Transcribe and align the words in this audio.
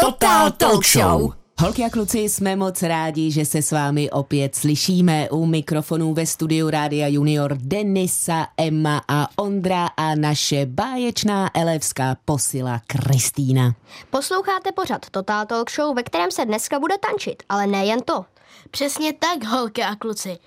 Total 0.00 0.50
Talk 0.50 0.84
Show. 0.84 1.32
Holky 1.60 1.84
a 1.84 1.90
kluci, 1.90 2.18
jsme 2.18 2.56
moc 2.56 2.82
rádi, 2.82 3.30
že 3.30 3.44
se 3.44 3.62
s 3.62 3.72
vámi 3.72 4.10
opět 4.10 4.54
slyšíme 4.54 5.30
u 5.30 5.46
mikrofonů 5.46 6.14
ve 6.14 6.26
studiu 6.26 6.70
Rádia 6.70 7.08
Junior 7.08 7.56
Denisa, 7.60 8.46
Emma 8.56 9.02
a 9.08 9.28
Ondra 9.36 9.86
a 9.86 10.14
naše 10.14 10.66
báječná 10.66 11.50
elevská 11.54 12.16
posila 12.24 12.80
Kristýna. 12.86 13.74
Posloucháte 14.10 14.72
pořad 14.72 15.10
Total 15.10 15.46
Talk 15.46 15.70
Show, 15.70 15.96
ve 15.96 16.02
kterém 16.02 16.30
se 16.30 16.44
dneska 16.44 16.80
bude 16.80 16.94
tančit, 16.98 17.42
ale 17.48 17.66
nejen 17.66 18.00
to. 18.00 18.24
Přesně 18.70 19.12
tak, 19.12 19.44
holky 19.44 19.82
a 19.82 19.94
kluci. 19.94 20.38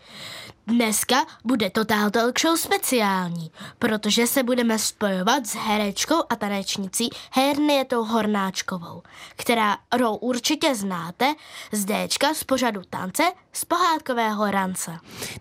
Dneska 0.67 1.15
bude 1.43 1.69
Total 1.69 2.09
Talk 2.11 2.39
Show 2.39 2.57
speciální, 2.57 3.51
protože 3.79 4.27
se 4.27 4.43
budeme 4.43 4.79
spojovat 4.79 5.45
s 5.45 5.55
herečkou 5.55 6.15
a 6.29 6.35
tanečnicí 6.35 7.09
Hernietou 7.31 8.03
Hornáčkovou, 8.03 9.01
která 9.35 9.77
rou 9.97 10.15
určitě 10.15 10.75
znáte 10.75 11.33
z 11.71 11.85
Dčka 11.85 12.33
z 12.33 12.43
pořadu 12.43 12.81
tance 12.89 13.23
z 13.53 13.65
pohádkového 13.65 14.51
rance. 14.51 14.91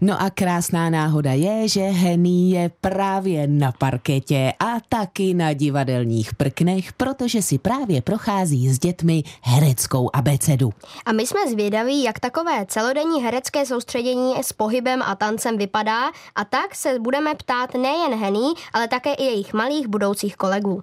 No 0.00 0.22
a 0.22 0.30
krásná 0.30 0.90
náhoda 0.90 1.32
je, 1.32 1.68
že 1.68 1.80
Henny 1.80 2.50
je 2.50 2.70
právě 2.80 3.46
na 3.46 3.72
parketě 3.72 4.52
a 4.60 4.80
taky 4.88 5.34
na 5.34 5.52
divadelních 5.52 6.34
prknech, 6.34 6.92
protože 6.92 7.42
si 7.42 7.58
právě 7.58 8.02
prochází 8.02 8.68
s 8.68 8.78
dětmi 8.78 9.22
hereckou 9.42 10.10
abecedu. 10.12 10.72
A 11.06 11.12
my 11.12 11.26
jsme 11.26 11.40
zvědaví, 11.50 12.02
jak 12.02 12.20
takové 12.20 12.66
celodenní 12.66 13.22
herecké 13.22 13.66
soustředění 13.66 14.34
s 14.42 14.52
pohybem 14.52 15.02
a 15.02 15.11
tancem 15.14 15.58
vypadá 15.58 16.10
a 16.34 16.44
tak 16.44 16.74
se 16.74 16.98
budeme 16.98 17.34
ptát 17.34 17.74
nejen 17.74 18.14
Henny, 18.14 18.52
ale 18.72 18.88
také 18.88 19.14
i 19.14 19.24
jejich 19.24 19.52
malých 19.52 19.88
budoucích 19.88 20.36
kolegů. 20.36 20.82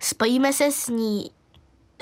Spojíme 0.00 0.52
se 0.52 0.72
s 0.72 0.88
ní 0.88 1.30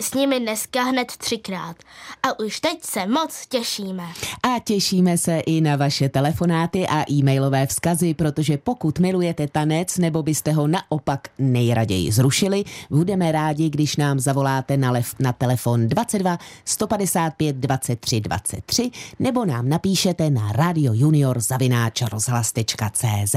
s 0.02 0.14
nimi 0.14 0.40
dneska 0.40 0.82
hned 0.82 1.12
třikrát. 1.18 1.76
A 2.22 2.38
už 2.38 2.60
teď 2.60 2.84
se 2.84 3.06
moc 3.06 3.46
těšíme. 3.46 4.04
A 4.42 4.58
těšíme 4.64 5.18
se 5.18 5.38
i 5.38 5.60
na 5.60 5.76
vaše 5.76 6.08
telefonáty 6.08 6.86
a 6.86 7.10
e-mailové 7.10 7.66
vzkazy, 7.66 8.14
protože 8.14 8.58
pokud 8.58 8.98
milujete 8.98 9.48
tanec 9.48 9.98
nebo 9.98 10.22
byste 10.22 10.52
ho 10.52 10.66
naopak 10.66 11.28
nejraději 11.38 12.12
zrušili, 12.12 12.64
budeme 12.90 13.32
rádi, 13.32 13.70
když 13.70 13.96
nám 13.96 14.20
zavoláte 14.20 14.76
na, 14.76 14.90
lef, 14.90 15.14
na 15.18 15.32
telefon 15.32 15.88
22 15.88 16.38
155 16.64 17.56
23 17.56 18.20
23 18.20 18.90
nebo 19.18 19.44
nám 19.44 19.68
napíšete 19.68 20.30
na 20.30 20.52
Radio 20.52 20.92
Junior 20.94 21.40
zavináč 21.40 22.02
rozhlas.cz. 22.02 23.34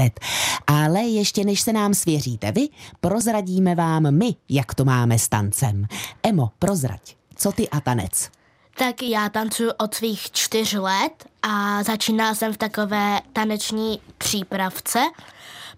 Ale 0.66 1.00
ještě 1.00 1.44
než 1.44 1.60
se 1.60 1.72
nám 1.72 1.94
svěříte 1.94 2.52
vy, 2.52 2.68
prozradíme 3.00 3.74
vám 3.74 4.14
my, 4.14 4.34
jak 4.48 4.74
to 4.74 4.84
máme 4.84 5.18
s 5.18 5.28
tancem. 5.28 5.86
Emo, 6.22 6.50
prozrať, 6.58 7.16
co 7.36 7.52
ty 7.52 7.68
a 7.68 7.80
tanec? 7.80 8.30
Tak 8.78 9.02
já 9.02 9.28
tancuji 9.28 9.70
od 9.78 9.94
svých 9.94 10.30
čtyř 10.30 10.72
let 10.72 11.26
a 11.42 11.82
začínala 11.82 12.34
jsem 12.34 12.52
v 12.52 12.56
takové 12.56 13.20
taneční 13.32 14.00
přípravce, 14.18 14.98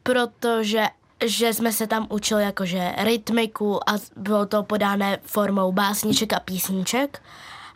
protože 0.03 0.87
že 1.27 1.55
jsme 1.55 1.73
se 1.73 1.87
tam 1.87 2.07
učili 2.11 2.43
jakože 2.43 2.93
rytmiku 2.99 3.91
a 3.91 3.93
bylo 4.17 4.47
to 4.47 4.63
podané 4.63 5.19
formou 5.23 5.73
básniček 5.73 6.33
a 6.33 6.41
písniček. 6.41 7.23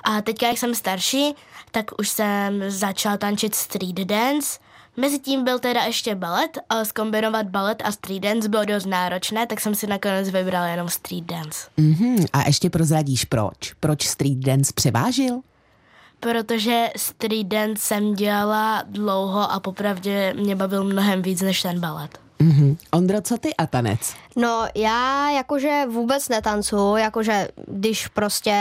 A 0.05 0.23
teďka, 0.23 0.47
jak 0.47 0.59
jsem 0.59 0.75
starší, 0.75 1.35
tak 1.71 1.91
už 1.99 2.09
jsem 2.09 2.65
začala 2.69 3.17
tančit 3.17 3.55
street 3.55 3.97
dance– 3.97 4.59
Mezitím 4.97 5.45
byl 5.45 5.59
teda 5.59 5.83
ještě 5.83 6.15
balet, 6.15 6.59
ale 6.69 6.85
zkombinovat 6.85 7.47
balet 7.47 7.83
a 7.85 7.93
street 7.93 8.23
dance 8.23 8.49
bylo 8.49 8.65
dost 8.65 8.87
náročné, 8.87 9.47
tak 9.47 9.61
jsem 9.61 9.75
si 9.75 9.87
nakonec 9.87 10.31
vybral 10.31 10.65
jenom 10.65 10.89
street 10.89 11.25
dance. 11.25 11.69
Mm-hmm. 11.79 12.27
A 12.33 12.47
ještě 12.47 12.71
prozradíš 12.71 13.25
proč? 13.25 13.73
Proč 13.81 14.07
street 14.07 14.39
dance 14.39 14.73
převážil? 14.75 15.41
Protože 16.21 16.89
street 16.97 17.47
dance 17.47 17.83
jsem 17.83 18.15
dělala 18.15 18.83
dlouho 18.87 19.53
a 19.53 19.61
popravdě 19.61 20.35
mě 20.37 20.57
bavil 20.57 20.85
mnohem 20.85 21.23
víc 21.23 21.43
než 21.43 21.63
ten 21.63 21.81
balet. 21.81 22.22
Mm-hmm. 22.43 22.77
Ondro, 22.91 23.21
co 23.21 23.39
ty 23.39 23.57
a 23.57 23.67
tanec? 23.67 24.15
No 24.37 24.67
já 24.75 25.31
jakože 25.31 25.83
vůbec 25.89 26.29
netancu, 26.29 26.97
jakože 26.97 27.49
když 27.67 28.09
prostě 28.09 28.55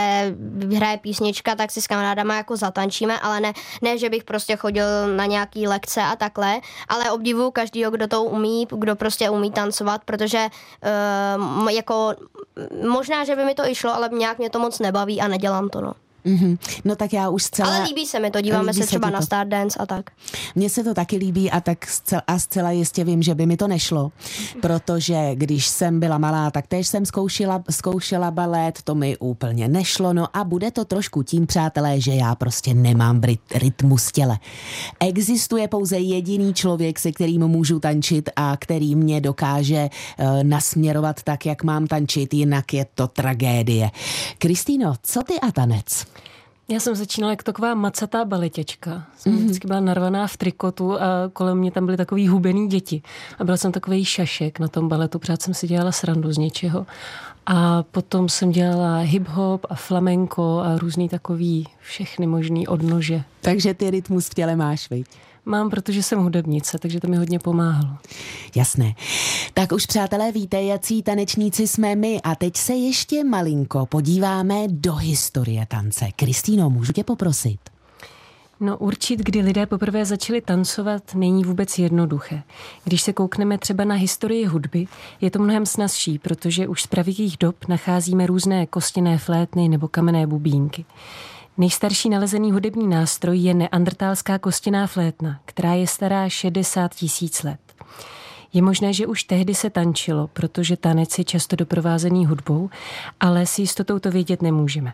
hraje 0.76 0.98
písnička, 0.98 1.54
tak 1.54 1.70
si 1.70 1.82
s 1.82 1.86
kamarádama 1.86 2.36
jako 2.36 2.56
zatančíme, 2.56 3.20
ale 3.20 3.40
ne, 3.40 3.52
ne, 3.82 3.98
že 3.98 4.10
bych 4.10 4.24
prostě 4.24 4.56
chodil 4.56 4.86
na 5.16 5.26
nějaký 5.26 5.66
lekce 5.66 6.02
a 6.02 6.16
takhle, 6.16 6.60
ale 6.88 7.10
obdivu 7.10 7.50
každýho, 7.50 7.90
kdo 7.90 8.08
to 8.08 8.24
umí, 8.24 8.66
kdo 8.70 8.96
prostě 8.96 9.30
umí 9.30 9.50
tancovat, 9.50 10.04
protože 10.04 10.46
uh, 11.62 11.70
jako 11.70 12.14
možná, 12.88 13.24
že 13.24 13.36
by 13.36 13.44
mi 13.44 13.54
to 13.54 13.68
išlo, 13.68 13.94
ale 13.94 14.08
nějak 14.12 14.38
mě 14.38 14.50
to 14.50 14.58
moc 14.58 14.78
nebaví 14.78 15.20
a 15.20 15.28
nedělám 15.28 15.68
to, 15.68 15.80
no. 15.80 15.92
Mm-hmm. 16.26 16.58
No 16.84 16.96
tak 16.96 17.12
já 17.12 17.28
už 17.28 17.42
zcela... 17.42 17.68
Ale 17.68 17.84
líbí 17.84 18.06
se 18.06 18.20
mi 18.20 18.30
to, 18.30 18.40
díváme 18.40 18.74
se 18.74 18.86
třeba 18.86 19.08
se 19.08 19.12
na 19.12 19.20
Stardance 19.20 19.78
a 19.78 19.86
tak. 19.86 20.10
Mně 20.54 20.70
se 20.70 20.84
to 20.84 20.94
taky 20.94 21.16
líbí 21.16 21.50
a 21.50 21.60
tak 21.60 21.86
zcela, 21.86 22.22
a 22.26 22.38
zcela 22.38 22.70
jistě 22.70 23.04
vím, 23.04 23.22
že 23.22 23.34
by 23.34 23.46
mi 23.46 23.56
to 23.56 23.68
nešlo, 23.68 24.12
protože 24.60 25.30
když 25.34 25.66
jsem 25.66 26.00
byla 26.00 26.18
malá, 26.18 26.50
tak 26.50 26.66
též 26.66 26.88
jsem 26.88 27.06
zkoušela, 27.06 27.62
zkoušela 27.70 28.30
balet, 28.30 28.82
to 28.84 28.94
mi 28.94 29.16
úplně 29.16 29.68
nešlo, 29.68 30.12
no 30.12 30.36
a 30.36 30.44
bude 30.44 30.70
to 30.70 30.84
trošku 30.84 31.22
tím, 31.22 31.46
přátelé, 31.46 32.00
že 32.00 32.12
já 32.12 32.34
prostě 32.34 32.74
nemám 32.74 33.20
rytmus 33.54 34.12
těle. 34.12 34.38
Existuje 35.00 35.68
pouze 35.68 35.98
jediný 35.98 36.54
člověk, 36.54 36.98
se 36.98 37.12
kterým 37.12 37.48
můžu 37.48 37.80
tančit 37.80 38.30
a 38.36 38.56
který 38.60 38.94
mě 38.94 39.20
dokáže 39.20 39.88
uh, 40.18 40.26
nasměrovat 40.42 41.22
tak, 41.22 41.46
jak 41.46 41.64
mám 41.64 41.86
tančit, 41.86 42.34
jinak 42.34 42.74
je 42.74 42.86
to 42.94 43.08
tragédie. 43.08 43.90
Kristýno, 44.38 44.94
co 45.02 45.22
ty 45.22 45.40
a 45.40 45.52
tanec? 45.52 46.11
Já 46.72 46.80
jsem 46.80 46.94
začínala 46.94 47.32
jako 47.32 47.42
taková 47.42 47.74
macatá 47.74 48.24
baletěčka. 48.24 49.04
Jsem 49.16 49.32
mm-hmm. 49.32 49.44
vždycky 49.44 49.66
byla 49.68 49.80
narvaná 49.80 50.26
v 50.26 50.36
trikotu 50.36 51.00
a 51.00 51.06
kolem 51.32 51.58
mě 51.58 51.70
tam 51.70 51.84
byly 51.86 51.96
takový 51.96 52.28
hubený 52.28 52.68
děti. 52.68 53.02
A 53.38 53.44
byla 53.44 53.56
jsem 53.56 53.72
takový 53.72 54.04
šašek 54.04 54.58
na 54.58 54.68
tom 54.68 54.88
baletu, 54.88 55.18
protože 55.18 55.36
jsem 55.40 55.54
si 55.54 55.68
dělala 55.68 55.92
srandu 55.92 56.32
z 56.32 56.38
něčeho. 56.38 56.86
A 57.46 57.82
potom 57.82 58.28
jsem 58.28 58.50
dělala 58.50 59.04
hip-hop 59.04 59.58
a 59.68 59.74
flamenko 59.74 60.58
a 60.58 60.78
různý 60.78 61.08
takový 61.08 61.68
všechny 61.80 62.26
možný 62.26 62.68
odnože. 62.68 63.22
Takže 63.40 63.74
ty 63.74 63.90
rytmus 63.90 64.28
v 64.28 64.34
těle 64.34 64.56
máš, 64.56 64.90
viď? 64.90 65.06
Mám, 65.44 65.70
protože 65.70 66.02
jsem 66.02 66.18
hudebnice, 66.22 66.78
takže 66.78 67.00
to 67.00 67.08
mi 67.08 67.16
hodně 67.16 67.38
pomáhalo. 67.38 67.96
Jasné. 68.54 68.94
Tak 69.54 69.72
už 69.72 69.86
přátelé 69.86 70.32
víte, 70.32 70.62
jací 70.62 71.02
tanečníci 71.02 71.68
jsme 71.68 71.96
my 71.96 72.20
a 72.22 72.34
teď 72.34 72.56
se 72.56 72.72
ještě 72.72 73.24
malinko 73.24 73.86
podíváme 73.86 74.68
do 74.68 74.94
historie 74.94 75.66
tance. 75.66 76.06
Kristýno, 76.16 76.70
můžu 76.70 76.92
tě 76.92 77.04
poprosit? 77.04 77.60
No 78.60 78.78
určit, 78.78 79.20
kdy 79.20 79.40
lidé 79.40 79.66
poprvé 79.66 80.04
začali 80.04 80.40
tancovat, 80.40 81.14
není 81.14 81.44
vůbec 81.44 81.78
jednoduché. 81.78 82.42
Když 82.84 83.02
se 83.02 83.12
koukneme 83.12 83.58
třeba 83.58 83.84
na 83.84 83.94
historii 83.94 84.46
hudby, 84.46 84.86
je 85.20 85.30
to 85.30 85.38
mnohem 85.38 85.66
snazší, 85.66 86.18
protože 86.18 86.68
už 86.68 86.82
z 86.82 86.86
pravěkých 86.86 87.36
dob 87.40 87.68
nacházíme 87.68 88.26
různé 88.26 88.66
kostěné 88.66 89.18
flétny 89.18 89.68
nebo 89.68 89.88
kamenné 89.88 90.26
bubínky. 90.26 90.84
Nejstarší 91.58 92.08
nalezený 92.08 92.52
hudební 92.52 92.88
nástroj 92.88 93.38
je 93.38 93.54
neandrtálská 93.54 94.38
kostěná 94.38 94.86
flétna, 94.86 95.40
která 95.44 95.74
je 95.74 95.86
stará 95.86 96.28
60 96.28 96.94
tisíc 96.94 97.42
let. 97.42 97.60
Je 98.52 98.62
možné, 98.62 98.92
že 98.92 99.06
už 99.06 99.24
tehdy 99.24 99.54
se 99.54 99.70
tančilo, 99.70 100.28
protože 100.32 100.76
tanec 100.76 101.18
je 101.18 101.24
často 101.24 101.56
doprovázený 101.56 102.26
hudbou, 102.26 102.70
ale 103.20 103.46
s 103.46 103.58
jistotou 103.58 103.98
to 103.98 104.10
vědět 104.10 104.42
nemůžeme. 104.42 104.92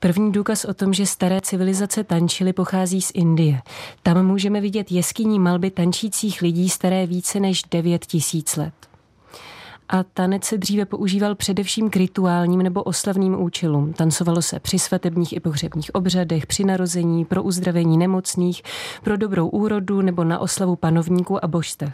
První 0.00 0.32
důkaz 0.32 0.64
o 0.64 0.74
tom, 0.74 0.94
že 0.94 1.06
staré 1.06 1.40
civilizace 1.40 2.04
tančily, 2.04 2.52
pochází 2.52 3.02
z 3.02 3.10
Indie. 3.14 3.62
Tam 4.02 4.26
můžeme 4.26 4.60
vidět 4.60 4.92
jeskyní 4.92 5.38
malby 5.38 5.70
tančících 5.70 6.42
lidí 6.42 6.68
staré 6.68 7.06
více 7.06 7.40
než 7.40 7.62
9 7.70 8.06
tisíc 8.06 8.56
let 8.56 8.74
a 9.88 10.02
tanec 10.02 10.44
se 10.44 10.58
dříve 10.58 10.84
používal 10.84 11.34
především 11.34 11.90
k 11.90 11.96
rituálním 11.96 12.62
nebo 12.62 12.82
oslavným 12.82 13.42
účelům. 13.42 13.92
Tancovalo 13.92 14.42
se 14.42 14.60
při 14.60 14.78
svatebních 14.78 15.32
i 15.32 15.40
pohřebních 15.40 15.94
obřadech, 15.94 16.46
při 16.46 16.64
narození, 16.64 17.24
pro 17.24 17.42
uzdravení 17.42 17.98
nemocných, 17.98 18.62
pro 19.02 19.16
dobrou 19.16 19.48
úrodu 19.48 20.02
nebo 20.02 20.24
na 20.24 20.38
oslavu 20.38 20.76
panovníků 20.76 21.44
a 21.44 21.48
božstev. 21.48 21.92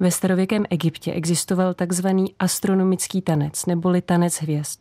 Ve 0.00 0.10
starověkém 0.10 0.64
Egyptě 0.70 1.12
existoval 1.12 1.74
takzvaný 1.74 2.34
astronomický 2.38 3.22
tanec, 3.22 3.66
neboli 3.66 4.02
tanec 4.02 4.34
hvězd. 4.42 4.78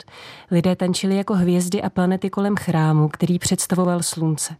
Lidé 0.51 0.75
tančili 0.75 1.15
jako 1.15 1.33
hvězdy 1.33 1.81
a 1.81 1.89
planety 1.89 2.29
kolem 2.29 2.56
chrámu, 2.56 3.09
který 3.09 3.39
představoval 3.39 4.03
slunce. 4.03 4.56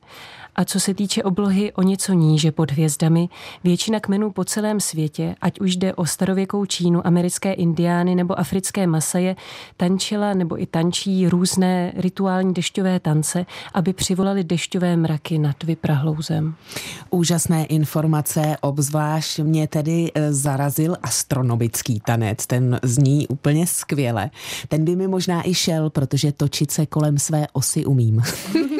A 0.56 0.66
co 0.66 0.80
se 0.80 0.94
týče 0.94 1.24
oblohy 1.24 1.74
o 1.74 1.82
něco 1.82 2.14
níže 2.14 2.52
pod 2.52 2.72
hvězdami, 2.72 3.30
většina 3.64 4.00
kmenů 4.00 4.32
po 4.32 4.44
celém 4.44 4.80
světě, 4.80 5.36
ať 5.42 5.60
už 5.60 5.76
jde 5.76 5.94
o 5.94 6.06
starověkou 6.06 6.66
Čínu, 6.66 7.08
americké 7.08 7.54
indiány 7.54 8.16
nebo 8.16 8.40
africké 8.40 8.88
masaje, 8.88 9.36
tančila 9.78 10.34
nebo 10.34 10.62
i 10.62 10.66
tančí 10.66 11.30
různé 11.30 11.94
rituální 11.96 12.54
dešťové 12.54 13.00
tance, 13.00 13.46
aby 13.74 13.94
přivolali 13.94 14.44
dešťové 14.44 14.98
mraky 14.98 15.38
nad 15.38 15.64
vyprahlou 15.64 16.22
zem. 16.22 16.56
Úžasné 17.10 17.66
informace, 17.66 18.58
obzvlášť 18.62 19.40
mě 19.40 19.68
tedy 19.68 20.12
eh, 20.16 20.34
zarazil 20.34 20.96
astronomický 21.04 22.00
tanec, 22.00 22.48
ten 22.48 22.80
zní 22.84 23.28
úplně 23.28 23.68
skvěle. 23.68 24.30
Ten 24.68 24.86
by 24.86 24.96
mi 24.96 25.08
možná 25.08 25.48
i 25.48 25.54
šel, 25.54 25.90
protože 25.90 26.32
točit 26.32 26.72
se 26.72 26.86
kolem 26.86 27.18
své 27.18 27.48
osy 27.54 27.86
umím. 27.86 28.22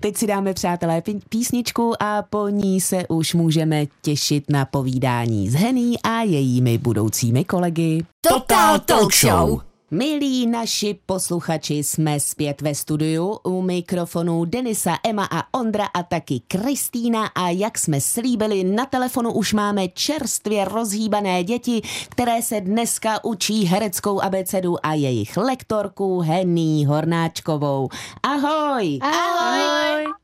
Teď 0.00 0.16
si 0.16 0.26
dáme, 0.26 0.54
přátelé, 0.54 1.02
písničku 1.28 2.02
a 2.02 2.22
po 2.22 2.48
ní 2.48 2.80
se 2.80 3.06
už 3.08 3.34
můžeme 3.34 3.86
těšit 4.02 4.50
na 4.50 4.64
povídání 4.64 5.50
s 5.50 5.54
Hený 5.54 6.02
a 6.02 6.22
jejími 6.22 6.78
budoucími 6.78 7.44
kolegy. 7.44 8.04
Total 8.20 8.78
Talk 8.78 9.14
Show! 9.14 9.71
Milí 9.94 10.46
naši 10.46 10.98
posluchači, 11.06 11.74
jsme 11.74 12.20
zpět 12.20 12.60
ve 12.60 12.74
studiu 12.74 13.38
u 13.44 13.62
mikrofonu 13.62 14.44
Denisa, 14.44 14.98
Emma 15.08 15.28
a 15.30 15.58
Ondra 15.58 15.86
a 15.94 16.02
taky 16.02 16.40
Kristýna 16.48 17.26
a 17.26 17.48
jak 17.48 17.78
jsme 17.78 18.00
slíbili, 18.00 18.64
na 18.64 18.86
telefonu 18.86 19.32
už 19.32 19.52
máme 19.52 19.88
čerstvě 19.88 20.64
rozhýbané 20.64 21.44
děti, 21.44 21.82
které 22.08 22.42
se 22.42 22.60
dneska 22.60 23.24
učí 23.24 23.64
hereckou 23.64 24.20
abecedu 24.20 24.86
a 24.86 24.94
jejich 24.94 25.36
lektorku 25.36 26.20
Henny 26.20 26.84
Hornáčkovou. 26.84 27.88
Ahoj! 28.22 28.98
Ahoj! 29.02 30.21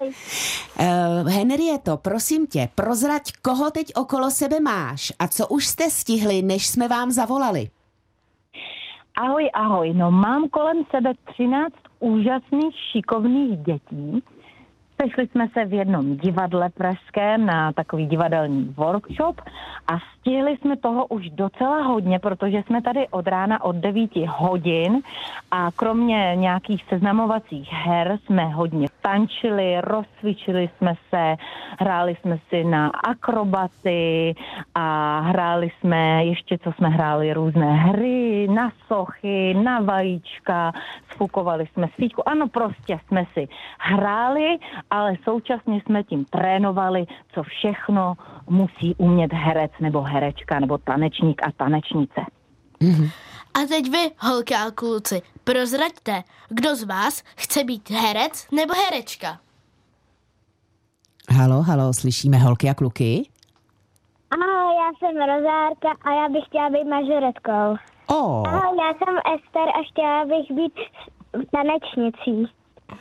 Uh, 0.00 1.28
Henrieto, 1.28 1.96
prosím 1.96 2.46
tě, 2.46 2.68
prozrať, 2.74 3.22
koho 3.42 3.70
teď 3.70 3.86
okolo 3.96 4.30
sebe 4.30 4.60
máš 4.60 5.12
a 5.18 5.28
co 5.28 5.48
už 5.48 5.66
jste 5.66 5.90
stihli, 5.90 6.42
než 6.42 6.66
jsme 6.66 6.88
vám 6.88 7.10
zavolali? 7.10 7.70
Ahoj, 9.16 9.50
ahoj. 9.54 9.94
No 9.94 10.10
mám 10.10 10.48
kolem 10.48 10.84
sebe 10.90 11.12
13 11.34 11.74
úžasných, 12.00 12.74
šikovných 12.92 13.58
dětí, 13.58 14.22
Sešli 15.02 15.26
jsme 15.26 15.48
se 15.48 15.64
v 15.64 15.72
jednom 15.72 16.16
divadle 16.16 16.70
pražském 16.70 17.46
na 17.46 17.72
takový 17.72 18.06
divadelní 18.06 18.74
workshop 18.76 19.40
a 19.88 19.98
stihli 19.98 20.56
jsme 20.56 20.76
toho 20.76 21.06
už 21.06 21.30
docela 21.30 21.82
hodně, 21.82 22.18
protože 22.18 22.62
jsme 22.62 22.82
tady 22.82 23.08
od 23.08 23.26
rána 23.26 23.64
od 23.64 23.76
9 23.76 24.10
hodin 24.26 25.02
a 25.50 25.70
kromě 25.76 26.32
nějakých 26.34 26.84
seznamovacích 26.88 27.72
her 27.72 28.18
jsme 28.24 28.44
hodně 28.44 28.88
tančili, 29.02 29.80
rozcvičili 29.80 30.70
jsme 30.76 30.94
se, 31.10 31.36
hráli 31.78 32.16
jsme 32.20 32.38
si 32.48 32.64
na 32.64 32.88
akrobaty 32.88 34.34
a 34.74 35.18
hráli 35.20 35.70
jsme, 35.80 36.24
ještě 36.24 36.58
co 36.58 36.72
jsme 36.72 36.88
hráli, 36.88 37.32
různé 37.32 37.72
hry, 37.72 38.48
na 38.48 38.72
sochy, 38.86 39.54
na 39.54 39.80
vajíčka, 39.80 40.72
sfukovali 41.12 41.66
jsme 41.66 41.88
svíčku. 41.94 42.28
Ano, 42.28 42.48
prostě 42.48 42.98
jsme 43.06 43.24
si 43.34 43.48
hráli 43.78 44.58
ale 44.90 45.16
současně 45.24 45.82
jsme 45.86 46.02
tím 46.02 46.24
trénovali, 46.24 47.06
co 47.34 47.42
všechno 47.42 48.14
musí 48.48 48.94
umět 48.98 49.32
herec 49.32 49.72
nebo 49.80 50.02
herečka 50.02 50.60
nebo 50.60 50.78
tanečník 50.78 51.42
a 51.46 51.52
tanečnice. 51.56 52.20
Mm-hmm. 52.80 53.10
A 53.54 53.66
teď 53.68 53.90
vy, 53.90 54.10
holky 54.18 54.54
a 54.54 54.70
kluci, 54.70 55.22
prozraďte, 55.44 56.22
kdo 56.48 56.76
z 56.76 56.84
vás 56.84 57.22
chce 57.36 57.64
být 57.64 57.90
herec 57.90 58.48
nebo 58.52 58.74
herečka? 58.74 59.38
Halo, 61.36 61.62
halo, 61.62 61.92
slyšíme 61.92 62.36
holky 62.38 62.68
a 62.68 62.74
kluky? 62.74 63.28
Ahoj, 64.30 64.74
já 64.76 64.90
jsem 64.98 65.16
Rozárka 65.16 65.90
a 66.02 66.10
já 66.14 66.28
bych 66.28 66.44
chtěla 66.44 66.70
být 66.70 66.84
mažoretkou. 66.84 67.76
Oh. 68.06 68.48
Ahoj, 68.48 68.78
já 68.78 68.90
jsem 68.92 69.16
Ester 69.34 69.68
a 69.68 69.80
chtěla 69.90 70.24
bych 70.24 70.50
být 70.56 70.74
tanečnicí. 71.52 72.52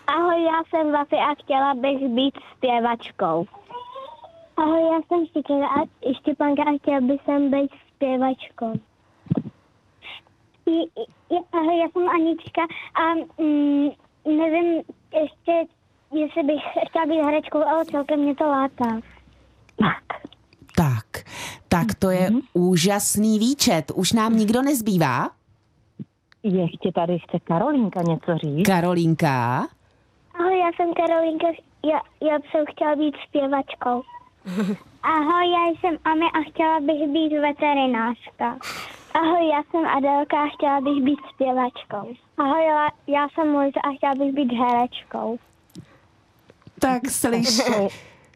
Ahoj, 0.07 0.43
já 0.43 0.63
jsem 0.69 0.91
Vafy 0.91 1.15
a 1.15 1.35
chtěla 1.43 1.73
bych 1.73 2.09
být 2.09 2.37
zpěvačkou. 2.57 3.45
Ahoj, 4.57 4.81
já 4.81 4.99
jsem 5.07 5.25
Štěpánka 5.25 5.67
a, 5.67 6.13
Štěpánka 6.13 6.63
a 6.63 6.77
chtěla 6.77 7.01
bych 7.01 7.21
jsem 7.25 7.51
být 7.51 7.71
zpěvačkou. 7.95 8.73
Ahoj, 11.51 11.77
já 11.77 11.89
jsem 11.93 12.09
Anička 12.09 12.61
a 12.95 13.13
mm, 13.41 13.89
nevím 14.25 14.81
ještě, 15.21 15.65
jestli 16.13 16.43
bych 16.43 16.61
chtěla 16.89 17.05
být 17.05 17.21
herečkou, 17.21 17.63
ale 17.63 17.85
celkem 17.85 18.19
mě 18.19 18.35
to 18.35 18.43
látá. 18.43 18.99
Tak. 19.75 20.03
Tak, 20.75 21.25
tak 21.67 21.87
to 21.99 22.09
je 22.09 22.29
mm-hmm. 22.29 22.41
úžasný 22.53 23.39
výčet. 23.39 23.91
Už 23.95 24.11
nám 24.13 24.37
nikdo 24.37 24.61
nezbývá? 24.61 25.29
Ještě 26.43 26.91
tady 26.95 27.19
chce 27.19 27.39
Karolínka 27.39 28.01
něco 28.01 28.37
říct. 28.37 28.65
Karolínka? 28.65 29.67
Ahoj, 30.39 30.59
já 30.59 30.71
jsem 30.75 30.93
Karolínka, 30.93 31.47
já, 31.85 32.01
já 32.21 32.35
jsem 32.51 32.65
chtěla 32.71 32.95
být 32.95 33.15
zpěvačkou. 33.27 34.01
Ahoj, 35.03 35.51
já 35.51 35.65
jsem 35.79 35.97
Amy 36.05 36.25
a 36.25 36.49
chtěla 36.49 36.79
bych 36.79 37.07
být 37.07 37.37
veterinářka. 37.39 38.57
Ahoj, 39.13 39.47
já 39.47 39.63
jsem 39.71 39.87
Adelka 39.87 40.43
a 40.43 40.49
chtěla 40.55 40.81
bych 40.81 41.03
být 41.03 41.19
zpěvačkou. 41.33 42.15
Ahoj, 42.37 42.65
já, 42.65 42.87
já 43.07 43.27
jsem 43.29 43.55
Luisa 43.55 43.79
a 43.83 43.95
chtěla 43.97 44.15
bych 44.15 44.33
být 44.33 44.53
herečkou. 44.53 45.37
Tak 46.79 47.09
slyš. 47.09 47.59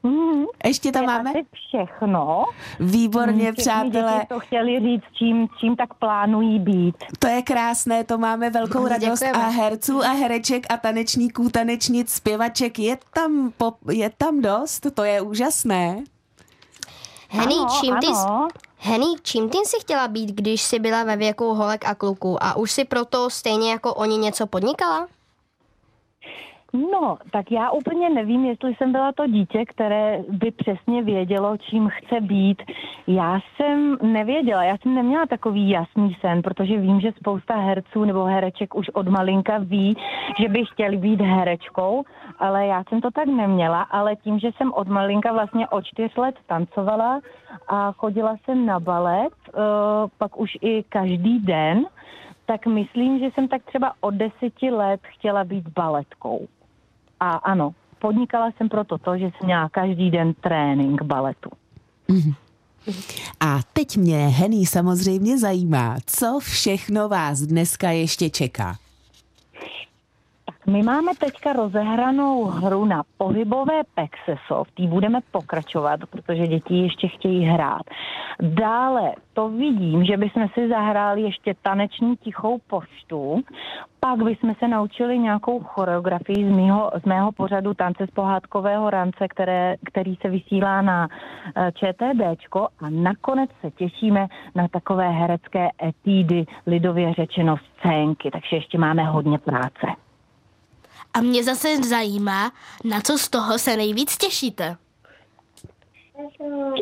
Mm, 0.04 0.46
ještě 0.66 0.92
tam 0.92 1.06
máme? 1.06 1.30
Asi 1.30 1.46
všechno. 1.54 2.46
Výborně, 2.80 3.50
mm, 3.50 3.56
přátelé. 3.56 4.26
to 4.30 4.40
chtěli 4.40 4.80
říct, 4.80 5.04
čím, 5.14 5.48
čím 5.60 5.76
tak 5.76 5.94
plánují 5.94 6.60
být. 6.60 6.96
To 7.20 7.28
je 7.28 7.42
krásné, 7.42 8.04
to 8.04 8.18
máme 8.18 8.50
velkou 8.50 8.88
radost 8.88 9.20
Děkujeme. 9.20 9.46
a 9.46 9.50
herců 9.50 10.04
a 10.04 10.08
hereček 10.08 10.66
a 10.70 10.78
tanečníků, 10.78 11.50
tanečnic, 11.50 12.14
zpěvaček, 12.14 12.80
je 12.80 12.98
tam, 13.14 13.54
pop, 13.58 13.78
je 13.92 14.10
tam 14.18 14.42
dost, 14.42 14.88
to 14.94 15.04
je 15.04 15.22
úžasné. 15.22 16.04
Henny, 17.30 17.56
čím 17.80 17.96
ty, 17.96 18.08
Henny, 18.78 19.06
čím 19.24 19.50
ty 19.50 19.58
jsi 19.58 19.78
chtěla 19.82 20.08
být, 20.08 20.30
když 20.30 20.62
jsi 20.62 20.80
byla 20.80 21.04
ve 21.04 21.16
věku 21.18 21.54
holek 21.54 21.86
a 21.86 21.96
kluků 21.96 22.44
a 22.44 22.56
už 22.56 22.72
si 22.72 22.86
proto 22.86 23.30
stejně 23.30 23.72
jako 23.72 23.94
oni 23.94 24.18
něco 24.18 24.48
podnikala? 24.48 25.08
No, 26.74 27.18
tak 27.32 27.52
já 27.52 27.72
úplně 27.72 28.10
nevím, 28.10 28.46
jestli 28.46 28.76
jsem 28.76 28.92
byla 28.92 29.12
to 29.12 29.28
dítě, 29.28 29.66
které 29.66 30.24
by 30.30 30.52
přesně 30.52 31.04
vědělo, 31.04 31.58
čím 31.58 31.90
chce 31.90 32.22
být. 32.22 32.62
Já 33.08 33.40
jsem 33.56 33.98
nevěděla, 34.02 34.64
já 34.64 34.78
jsem 34.78 34.96
neměla 34.96 35.26
takový 35.26 35.70
jasný 35.70 36.18
sen, 36.22 36.42
protože 36.42 36.78
vím, 36.78 37.00
že 37.02 37.12
spousta 37.12 37.56
herců 37.56 38.06
nebo 38.06 38.24
hereček 38.24 38.76
už 38.76 38.90
od 38.90 39.08
malinka 39.08 39.58
ví, 39.58 39.98
že 40.42 40.50
by 40.50 40.66
chtěli 40.66 40.98
být 40.98 41.22
herečkou, 41.22 42.04
ale 42.40 42.66
já 42.66 42.84
jsem 42.84 43.02
to 43.02 43.12
tak 43.12 43.26
neměla, 43.26 43.82
ale 43.82 44.16
tím, 44.16 44.40
že 44.40 44.50
jsem 44.58 44.74
od 44.74 44.88
malinka 44.88 45.34
vlastně 45.34 45.68
od 45.68 45.86
čtyř 45.86 46.16
let 46.18 46.36
tancovala 46.48 47.20
a 47.68 47.92
chodila 47.92 48.36
jsem 48.44 48.66
na 48.66 48.80
balet, 48.80 49.34
uh, 49.48 49.62
pak 50.18 50.40
už 50.40 50.58
i 50.62 50.84
každý 50.90 51.40
den, 51.40 51.86
tak 52.46 52.66
myslím, 52.66 53.20
že 53.20 53.26
jsem 53.26 53.48
tak 53.48 53.64
třeba 53.64 53.94
od 54.02 54.14
deseti 54.14 54.72
let 54.72 55.02
chtěla 55.04 55.44
být 55.44 55.68
baletkou. 55.68 56.48
A 57.24 57.32
ano, 57.36 57.74
podnikala 58.00 58.52
jsem 58.52 58.70
proto 58.70 58.98
to, 58.98 59.18
že 59.18 59.26
jsem 59.26 59.46
měla 59.46 59.70
každý 59.70 60.12
den 60.12 60.34
trénink 60.34 61.02
baletu. 61.02 61.50
Mm-hmm. 62.10 62.34
A 63.40 63.60
teď 63.74 63.98
mě 63.98 64.28
Henny 64.28 64.66
samozřejmě 64.66 65.40
zajímá, 65.40 65.96
co 66.06 66.40
všechno 66.40 67.10
vás 67.10 67.40
dneska 67.40 67.90
ještě 67.90 68.30
čeká. 68.30 68.76
My 70.68 70.84
máme 70.84 71.12
teďka 71.20 71.54
rozehranou 71.54 72.44
hru 72.44 72.86
na 72.86 73.04
pohybové 73.18 73.82
Pexeso, 73.96 74.64
v 74.64 74.72
té 74.72 74.84
budeme 74.84 75.20
pokračovat, 75.32 76.00
protože 76.10 76.48
děti 76.48 76.76
ještě 76.76 77.08
chtějí 77.08 77.46
hrát. 77.46 77.82
Dále 78.42 79.14
to 79.34 79.50
vidím, 79.50 80.06
že 80.06 80.18
bychom 80.18 80.48
si 80.54 80.70
zahráli 80.70 81.22
ještě 81.22 81.54
taneční 81.62 82.16
tichou 82.18 82.58
poštu, 82.68 83.42
pak 84.00 84.24
bychom 84.24 84.56
se 84.56 84.68
naučili 84.68 85.20
nějakou 85.20 85.60
choreografii 85.60 86.46
z 86.46 86.56
mého, 86.56 86.92
z 87.04 87.06
mého 87.06 87.32
pořadu 87.32 87.74
tance 87.74 88.08
z 88.08 88.12
pohádkového 88.12 88.90
rance, 88.90 89.28
které, 89.28 89.76
který 89.86 90.16
se 90.16 90.30
vysílá 90.30 90.82
na 90.82 91.08
eh, 91.56 91.72
ČTBčko 91.72 92.68
a 92.80 92.90
nakonec 92.90 93.50
se 93.62 93.72
těšíme 93.72 94.28
na 94.56 94.68
takové 94.68 95.10
herecké 95.10 95.70
etídy, 95.84 96.46
lidově 96.68 97.14
řečeno 97.14 97.56
scénky, 97.58 98.32
takže 98.32 98.56
ještě 98.56 98.78
máme 98.78 99.04
hodně 99.04 99.38
práce. 99.38 99.88
A 101.14 101.22
mě 101.22 101.44
zase 101.44 101.78
zajímá, 101.78 102.52
na 102.84 103.02
co 103.02 103.18
z 103.18 103.30
toho 103.30 103.60
se 103.60 103.78
nejvíc 103.78 104.18
těšíte. 104.18 104.78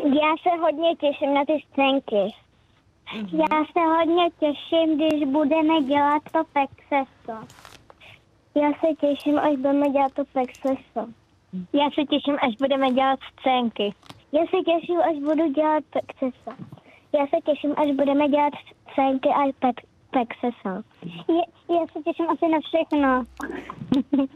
Já 0.04 0.34
se 0.42 0.60
hodně 0.60 0.96
těším 0.96 1.34
na 1.34 1.44
ty 1.44 1.52
scénky. 1.72 2.34
Mm-hmm. 3.14 3.38
Já 3.38 3.64
se 3.64 3.80
hodně 3.96 4.30
těším, 4.40 4.96
když 4.96 5.28
budeme 5.28 5.82
dělat 5.82 6.22
to 6.32 6.42
pexeso. 6.52 7.46
Já 8.54 8.70
se 8.72 8.94
těším, 9.00 9.38
až 9.38 9.56
budeme 9.56 9.90
dělat 9.90 10.12
to 10.12 10.24
pexeso. 10.24 11.08
Já 11.72 11.90
se 11.94 12.04
těším, 12.10 12.36
až 12.42 12.54
budeme 12.58 12.90
dělat 12.90 13.18
scénky. 13.40 13.94
Já 14.32 14.40
se 14.40 14.56
těším, 14.56 15.00
až 15.00 15.16
budu 15.18 15.52
dělat 15.52 15.84
pexeso. 15.90 16.50
Já 17.12 17.26
se 17.26 17.36
těším, 17.44 17.74
až 17.76 17.90
budeme 17.90 18.28
dělat 18.28 18.52
scénky 18.92 19.28
a 19.28 19.52
pe- 20.12 20.26
pexeso. 20.26 20.82
Já, 21.28 21.76
já 21.76 21.86
se 21.92 22.02
těším 22.04 22.26
asi 22.30 22.48
na 22.48 22.58
všechno. 22.60 23.24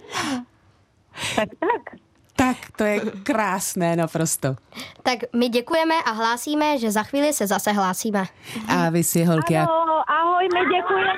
tak, 1.36 1.48
tak. 1.60 2.00
Tak 2.36 2.56
to 2.76 2.84
je 2.84 3.00
krásné 3.22 3.96
naprosto. 3.96 4.56
Tak 5.02 5.18
my 5.36 5.48
děkujeme 5.48 5.94
a 6.06 6.10
hlásíme, 6.10 6.78
že 6.78 6.90
za 6.90 7.02
chvíli 7.02 7.32
se 7.32 7.46
zase 7.46 7.72
hlásíme. 7.72 8.24
A 8.68 8.90
vy 8.90 9.04
si 9.04 9.24
holky. 9.24 9.56
A... 9.56 9.62
Ahoj, 9.62 10.02
ahoj, 10.08 10.48
my 10.54 10.60
děkujeme. 10.76 11.12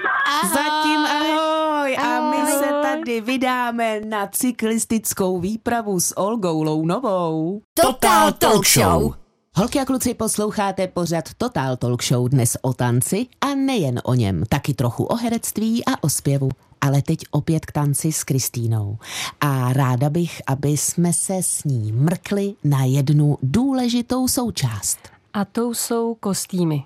Zatím 0.53 1.01
ahoj. 1.07 1.97
A 1.97 2.31
my 2.31 2.47
se 2.47 2.73
tady 2.83 3.21
vydáme 3.21 4.01
na 4.01 4.27
cyklistickou 4.27 5.39
výpravu 5.39 6.01
s 6.01 6.19
Olgou 6.19 6.63
Lounovou. 6.63 7.61
Total 7.75 8.33
Talk 8.33 8.67
Show. 8.67 9.15
Holky 9.55 9.81
a 9.81 9.85
kluci, 9.85 10.15
posloucháte 10.15 10.87
pořad 10.87 11.25
Total 11.39 11.77
Talk 11.77 12.05
Show 12.05 12.29
dnes 12.29 12.57
o 12.63 12.73
tanci 12.73 13.27
a 13.41 13.55
nejen 13.55 14.01
o 14.05 14.15
něm, 14.15 14.45
taky 14.49 14.75
trochu 14.75 15.05
o 15.05 15.17
herectví 15.17 15.85
a 15.85 16.05
o 16.05 16.09
zpěvu. 16.09 16.49
Ale 16.81 17.03
teď 17.03 17.19
opět 17.31 17.67
k 17.67 17.73
tanci 17.73 18.13
s 18.13 18.25
Kristýnou. 18.25 18.99
A 19.41 19.73
ráda 19.73 20.11
bych, 20.11 20.43
aby 20.47 20.69
jsme 20.69 21.13
se 21.13 21.37
s 21.41 21.65
ní 21.65 21.93
mrkli 21.93 22.55
na 22.65 22.85
jednu 22.85 23.39
důležitou 23.43 24.29
součást. 24.29 24.99
A 25.35 25.45
to 25.45 25.75
jsou 25.75 26.15
kostýmy. 26.15 26.85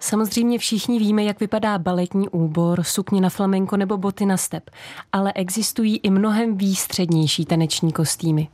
Samozřejmě 0.00 0.58
všichni 0.58 0.98
víme, 0.98 1.24
jak 1.24 1.40
vypadá 1.40 1.78
baletní 1.78 2.28
úbor, 2.28 2.82
sukně 2.82 3.20
na 3.20 3.28
flamenko 3.28 3.76
nebo 3.76 3.96
boty 3.96 4.26
na 4.26 4.36
step, 4.36 4.70
ale 5.12 5.32
existují 5.32 5.96
i 5.96 6.10
mnohem 6.10 6.56
výstřednější 6.56 7.44
taneční 7.44 7.92
kostýmy. 7.92 8.48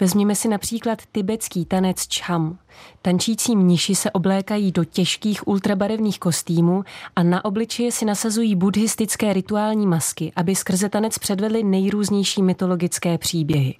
Vezměme 0.00 0.34
si 0.34 0.48
například 0.48 0.98
tibetský 1.12 1.64
tanec 1.64 2.06
čham. 2.08 2.58
Tančící 3.02 3.56
mniši 3.56 3.94
se 3.94 4.10
oblékají 4.10 4.72
do 4.72 4.84
těžkých 4.84 5.48
ultrabarevných 5.48 6.18
kostýmů 6.18 6.84
a 7.16 7.22
na 7.22 7.44
obličeje 7.44 7.92
si 7.92 8.04
nasazují 8.04 8.54
buddhistické 8.54 9.32
rituální 9.32 9.86
masky, 9.86 10.32
aby 10.36 10.54
skrze 10.54 10.88
tanec 10.88 11.18
předvedli 11.18 11.62
nejrůznější 11.62 12.42
mytologické 12.42 13.18
příběhy. 13.18 13.74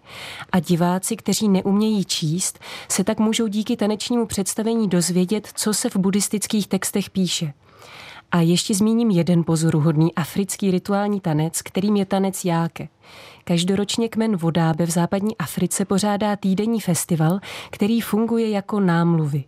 A 0.52 0.60
diváci, 0.60 1.16
kteří 1.16 1.48
neumějí 1.48 2.04
číst, 2.04 2.58
se 2.88 3.04
tak 3.04 3.18
můžou 3.18 3.46
díky 3.46 3.76
tanečnímu 3.76 4.26
představení 4.26 4.88
dozvědět, 4.88 5.48
co 5.54 5.74
se 5.74 5.90
v 5.90 5.96
buddhistických 5.96 6.68
textech 6.68 7.10
píše. 7.10 7.52
A 8.32 8.40
ještě 8.40 8.74
zmíním 8.74 9.10
jeden 9.10 9.44
pozoruhodný 9.44 10.14
africký 10.14 10.70
rituální 10.70 11.20
tanec, 11.20 11.62
kterým 11.62 11.96
je 11.96 12.06
tanec 12.06 12.44
jáke. 12.44 12.88
Každoročně 13.48 14.08
kmen 14.08 14.36
Vodábe 14.36 14.86
v 14.86 14.90
západní 14.90 15.36
Africe 15.36 15.84
pořádá 15.84 16.36
týdenní 16.36 16.80
festival, 16.80 17.40
který 17.70 18.00
funguje 18.00 18.50
jako 18.50 18.80
námluvy. 18.80 19.44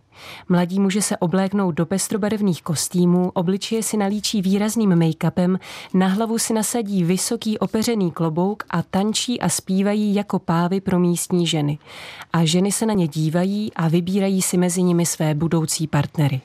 Mladí 0.49 0.79
muže 0.79 1.01
se 1.01 1.17
obléknou 1.17 1.71
do 1.71 1.85
pestrobarevných 1.85 2.61
kostýmů, 2.61 3.31
obličeje 3.33 3.83
si 3.83 3.97
nalíčí 3.97 4.41
výrazným 4.41 4.95
make-upem, 4.95 5.59
na 5.93 6.07
hlavu 6.07 6.37
si 6.39 6.53
nasadí 6.53 7.03
vysoký 7.03 7.59
opeřený 7.59 8.11
klobouk 8.11 8.63
a 8.69 8.81
tančí 8.81 9.41
a 9.41 9.49
zpívají 9.49 10.15
jako 10.15 10.39
pávy 10.39 10.81
pro 10.81 10.99
místní 10.99 11.47
ženy. 11.47 11.77
A 12.33 12.45
ženy 12.45 12.71
se 12.71 12.85
na 12.85 12.93
ně 12.93 13.07
dívají 13.07 13.73
a 13.73 13.87
vybírají 13.87 14.41
si 14.41 14.57
mezi 14.57 14.83
nimi 14.83 15.05
své 15.05 15.33
budoucí 15.33 15.87
partnery. 15.87 16.41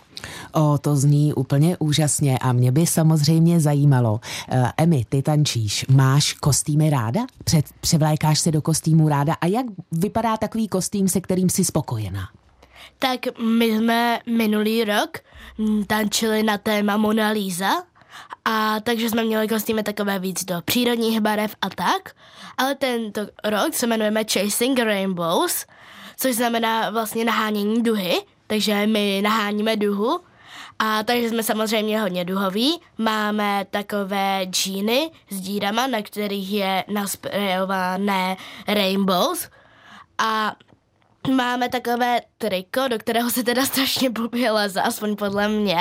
O, 0.52 0.78
to 0.78 0.96
zní 0.96 1.34
úplně 1.34 1.76
úžasně 1.78 2.38
a 2.38 2.52
mě 2.52 2.72
by 2.72 2.86
samozřejmě 2.86 3.60
zajímalo. 3.60 4.12
Uh, 4.12 4.68
Emi, 4.76 5.04
ty 5.08 5.22
tančíš, 5.22 5.86
máš 5.88 6.32
kostýmy 6.32 6.90
ráda? 6.90 7.20
Před, 7.48 7.64
převlékáš 7.80 8.40
se 8.40 8.50
do 8.50 8.62
kostýmu 8.62 9.08
ráda? 9.08 9.34
A 9.40 9.46
jak 9.46 9.66
vypadá 9.92 10.36
takový 10.36 10.68
kostým, 10.68 11.08
se 11.08 11.20
kterým 11.20 11.50
jsi 11.50 11.64
spokojená? 11.64 12.28
Tak 12.98 13.20
my 13.38 13.66
jsme 13.66 14.20
minulý 14.26 14.84
rok 14.84 15.18
tančili 15.86 16.42
na 16.42 16.58
téma 16.58 16.96
Mona 16.96 17.28
Lisa, 17.28 17.82
a 18.44 18.80
takže 18.80 19.10
jsme 19.10 19.24
měli 19.24 19.48
kostýmy 19.48 19.82
takové 19.82 20.18
víc 20.18 20.44
do 20.44 20.54
přírodních 20.64 21.20
barev 21.20 21.56
a 21.62 21.70
tak. 21.70 22.14
Ale 22.58 22.74
tento 22.74 23.20
rok 23.44 23.74
se 23.74 23.86
jmenujeme 23.86 24.24
Chasing 24.32 24.78
Rainbows, 24.78 25.66
což 26.16 26.36
znamená 26.36 26.90
vlastně 26.90 27.24
nahánění 27.24 27.82
duhy, 27.82 28.22
takže 28.46 28.86
my 28.86 29.20
naháníme 29.22 29.76
duhu. 29.76 30.20
A 30.78 31.02
takže 31.02 31.28
jsme 31.28 31.42
samozřejmě 31.42 32.00
hodně 32.00 32.24
duhoví. 32.24 32.80
Máme 32.98 33.66
takové 33.70 34.40
džíny 34.44 35.10
s 35.30 35.40
dírama, 35.40 35.86
na 35.86 36.02
kterých 36.02 36.52
je 36.52 36.84
nasprejované 36.88 38.36
rainbows. 38.68 39.48
A 40.18 40.56
máme 41.36 41.68
takové 41.68 42.20
triko, 42.38 42.88
do 42.88 42.98
kterého 42.98 43.30
se 43.30 43.44
teda 43.44 43.66
strašně 43.66 44.10
blbě 44.10 44.50
leze, 44.50 44.82
aspoň 44.82 45.16
podle 45.16 45.48
mě. 45.48 45.78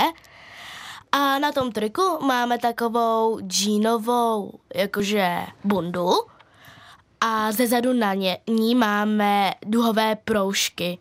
A 1.11 1.39
na 1.39 1.51
tom 1.51 1.71
triku 1.71 2.25
máme 2.25 2.57
takovou 2.57 3.39
džínovou, 3.39 4.59
jakože 4.75 5.45
bundu. 5.63 6.11
A 7.21 7.51
ze 7.51 7.67
zadu 7.67 7.93
na 7.93 8.13
ně, 8.13 8.37
ní 8.49 8.75
máme 8.75 9.53
duhové 9.65 10.15
proužky, 10.15 10.97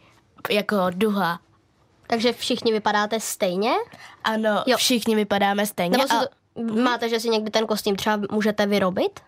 jako 0.50 0.76
duha. 0.90 1.40
Takže 2.14 2.32
všichni 2.32 2.72
vypadáte 2.72 3.20
stejně? 3.20 3.72
Ano, 4.24 4.62
jo. 4.66 4.76
všichni 4.76 5.16
vypadáme 5.16 5.66
stejně. 5.66 5.98
Nebo 5.98 6.12
a... 6.12 6.20
to, 6.20 6.28
máte, 6.82 7.08
že 7.08 7.20
si 7.20 7.28
někdy 7.28 7.50
ten 7.50 7.66
kostým 7.66 7.96
třeba 7.96 8.20
můžete 8.30 8.66
vyrobit? 8.66 9.20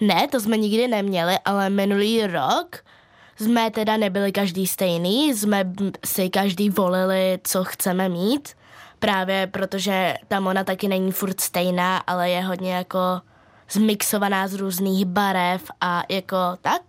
Ne, 0.00 0.28
to 0.28 0.40
jsme 0.40 0.56
nikdy 0.56 0.88
neměli, 0.88 1.38
ale 1.44 1.70
minulý 1.70 2.26
rok 2.26 2.84
jsme 3.36 3.70
teda 3.70 3.96
nebyli 3.96 4.32
každý 4.32 4.66
stejný, 4.66 5.34
jsme 5.34 5.72
si 6.04 6.30
každý 6.30 6.70
volili, 6.70 7.40
co 7.44 7.64
chceme 7.64 8.08
mít, 8.08 8.48
právě 8.98 9.46
protože 9.46 10.14
ta 10.28 10.40
Mona 10.40 10.64
taky 10.64 10.88
není 10.88 11.12
furt 11.12 11.40
stejná, 11.40 11.98
ale 11.98 12.30
je 12.30 12.42
hodně 12.42 12.74
jako 12.74 12.98
zmixovaná 13.70 14.48
z 14.48 14.54
různých 14.54 15.04
barev 15.04 15.62
a 15.80 16.02
jako 16.08 16.36
tak. 16.60 16.82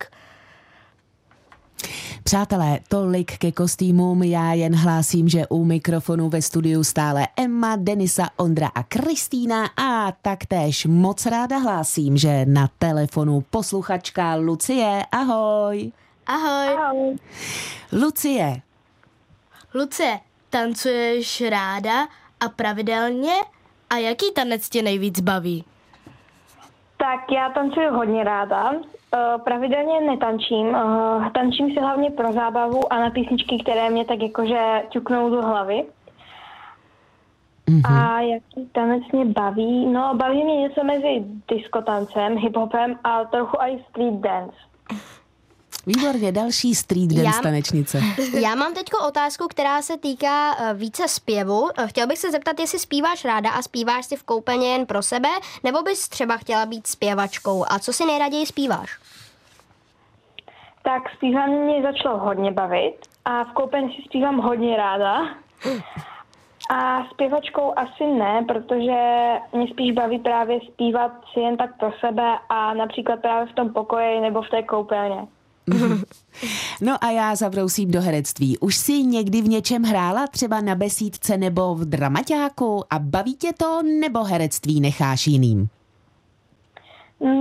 Přátelé, 2.24 2.80
tolik 2.88 3.38
ke 3.38 3.52
kostýmům, 3.52 4.24
já 4.24 4.54
jen 4.54 4.76
hlásím, 4.76 5.30
že 5.30 5.48
u 5.48 5.66
mikrofonu 5.66 6.30
ve 6.30 6.42
studiu 6.42 6.84
stále 6.84 7.28
Emma, 7.38 7.76
Denisa, 7.76 8.30
Ondra 8.38 8.68
a 8.76 8.84
Kristýna 8.84 9.66
a 9.66 10.12
taktéž 10.22 10.86
moc 10.86 11.26
ráda 11.26 11.58
hlásím, 11.58 12.18
že 12.18 12.46
na 12.46 12.70
telefonu 12.80 13.44
posluchačka 13.50 14.36
Lucie, 14.36 15.06
ahoj. 15.12 15.92
Ahoj. 16.28 16.68
Ahoj. 16.78 17.18
Lucie. 17.92 18.62
Lucie, 19.74 20.20
tancuješ 20.50 21.42
ráda 21.50 22.08
a 22.40 22.50
pravidelně? 22.50 23.34
A 23.90 23.98
jaký 23.98 24.32
tanec 24.32 24.70
tě 24.70 24.82
nejvíc 24.82 25.20
baví? 25.20 25.66
Tak 26.98 27.32
já 27.32 27.50
tancuju 27.50 27.94
hodně 27.94 28.24
ráda. 28.24 28.72
Uh, 29.14 29.42
pravidelně 29.42 30.02
netančím. 30.02 30.68
Uh, 30.68 31.30
tančím 31.30 31.74
si 31.74 31.80
hlavně 31.80 32.12
pro 32.12 32.32
zábavu 32.32 32.94
a 32.94 33.00
na 33.00 33.10
písničky, 33.10 33.58
které 33.58 33.90
mě 33.90 34.06
tak 34.06 34.22
jakože 34.22 34.84
ťuknou 34.90 35.30
do 35.30 35.42
hlavy. 35.42 35.86
Mm-hmm. 37.68 37.96
A 37.96 38.22
jaký 38.22 38.70
tanec 38.72 39.04
mě 39.12 39.26
baví? 39.26 39.86
No, 39.86 40.14
baví 40.16 40.44
mě 40.44 40.56
něco 40.62 40.84
mezi 40.84 41.26
diskotancem, 41.48 42.38
hiphopem 42.38 43.00
a 43.04 43.24
trochu 43.24 43.58
i 43.60 43.84
street 43.90 44.14
dance. 44.14 44.73
Výborně, 45.86 46.32
další 46.32 46.76
street 46.76 47.10
dance 47.10 47.38
já, 47.38 47.42
tanečnice. 47.44 48.00
Já 48.42 48.56
mám 48.56 48.74
teď 48.74 48.86
otázku, 49.08 49.48
která 49.48 49.82
se 49.82 49.98
týká 49.98 50.56
uh, 50.60 50.80
více 50.80 51.08
zpěvu. 51.08 51.62
Uh, 51.62 51.70
chtěl 51.88 52.08
bych 52.08 52.18
se 52.18 52.32
zeptat, 52.32 52.60
jestli 52.60 52.80
zpíváš 52.80 53.26
ráda 53.26 53.50
a 53.52 53.62
zpíváš 53.62 54.06
si 54.06 54.16
v 54.16 54.24
koupelně 54.24 54.68
jen 54.68 54.86
pro 54.86 55.02
sebe, 55.02 55.30
nebo 55.64 55.82
bys 55.82 56.10
třeba 56.10 56.38
chtěla 56.38 56.66
být 56.66 56.88
zpěvačkou. 56.88 57.66
A 57.70 57.80
co 57.80 57.94
si 57.94 58.06
nejraději 58.06 58.46
zpíváš? 58.46 59.00
Tak 60.84 61.04
zpívání 61.16 61.56
mě 61.56 61.82
začalo 61.82 62.18
hodně 62.18 62.52
bavit 62.52 62.96
a 63.26 63.44
v 63.44 63.54
koupelně 63.54 63.88
si 63.88 64.02
zpívám 64.06 64.38
hodně 64.38 64.78
ráda. 64.78 65.18
A 66.70 67.06
zpěvačkou 67.12 67.74
asi 67.76 68.06
ne, 68.06 68.46
protože 68.48 69.30
mě 69.54 69.68
spíš 69.68 69.92
baví 69.92 70.20
právě 70.20 70.60
zpívat 70.72 71.12
si 71.34 71.40
jen 71.40 71.58
tak 71.58 71.78
pro 71.78 71.92
sebe 72.00 72.38
a 72.50 72.74
například 72.74 73.22
právě 73.22 73.52
v 73.52 73.56
tom 73.56 73.74
pokoji 73.74 74.20
nebo 74.22 74.42
v 74.42 74.50
té 74.50 74.64
koupelně. 74.64 75.28
No 76.82 76.96
a 77.02 77.12
já 77.12 77.36
zabrousím 77.36 77.92
do 77.92 78.02
herectví. 78.02 78.58
Už 78.58 78.76
jsi 78.76 79.04
někdy 79.04 79.42
v 79.42 79.50
něčem 79.50 79.84
hrála, 79.84 80.28
třeba 80.28 80.62
na 80.62 80.76
besídce 80.76 81.38
nebo 81.38 81.76
v 81.76 81.86
dramaťáku 81.86 82.84
a 82.90 83.00
baví 83.00 83.36
tě 83.36 83.54
to, 83.58 83.82
nebo 84.00 84.24
herectví 84.24 84.82
necháš 84.82 85.28
jiným? 85.28 85.68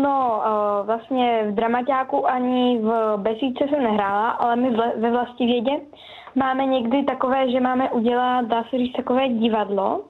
No, 0.03 0.43
uh, 0.47 0.87
vlastně 0.87 1.45
v 1.51 1.55
dramaťáku 1.55 2.27
ani 2.27 2.79
v 2.79 3.17
besídce 3.17 3.65
jsem 3.69 3.83
nehrála, 3.83 4.31
ale 4.31 4.57
my 4.57 4.71
ve 4.97 5.11
vlasti 5.11 5.47
vědě 5.47 5.73
máme 6.35 6.67
někdy 6.67 7.05
takové, 7.05 7.51
že 7.51 7.61
máme 7.61 7.91
udělat, 7.91 8.45
dá 8.45 8.65
se 8.71 8.79
říct, 8.79 8.97
takové 8.97 9.29
divadlo 9.29 10.05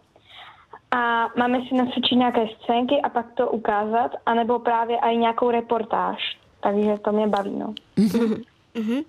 a 0.90 1.28
máme 1.38 1.58
si 1.68 1.74
nacvičit 1.74 2.18
nějaké 2.18 2.46
scénky 2.46 3.00
a 3.02 3.08
pak 3.08 3.26
to 3.34 3.50
ukázat, 3.50 4.12
anebo 4.26 4.58
právě 4.58 4.98
i 4.98 5.16
nějakou 5.16 5.50
reportáž. 5.50 6.41
Takže 6.62 6.98
to 7.04 7.12
mě 7.12 7.26
baví, 7.26 7.50
no. 7.58 7.74
Mm-hmm. 8.74 9.04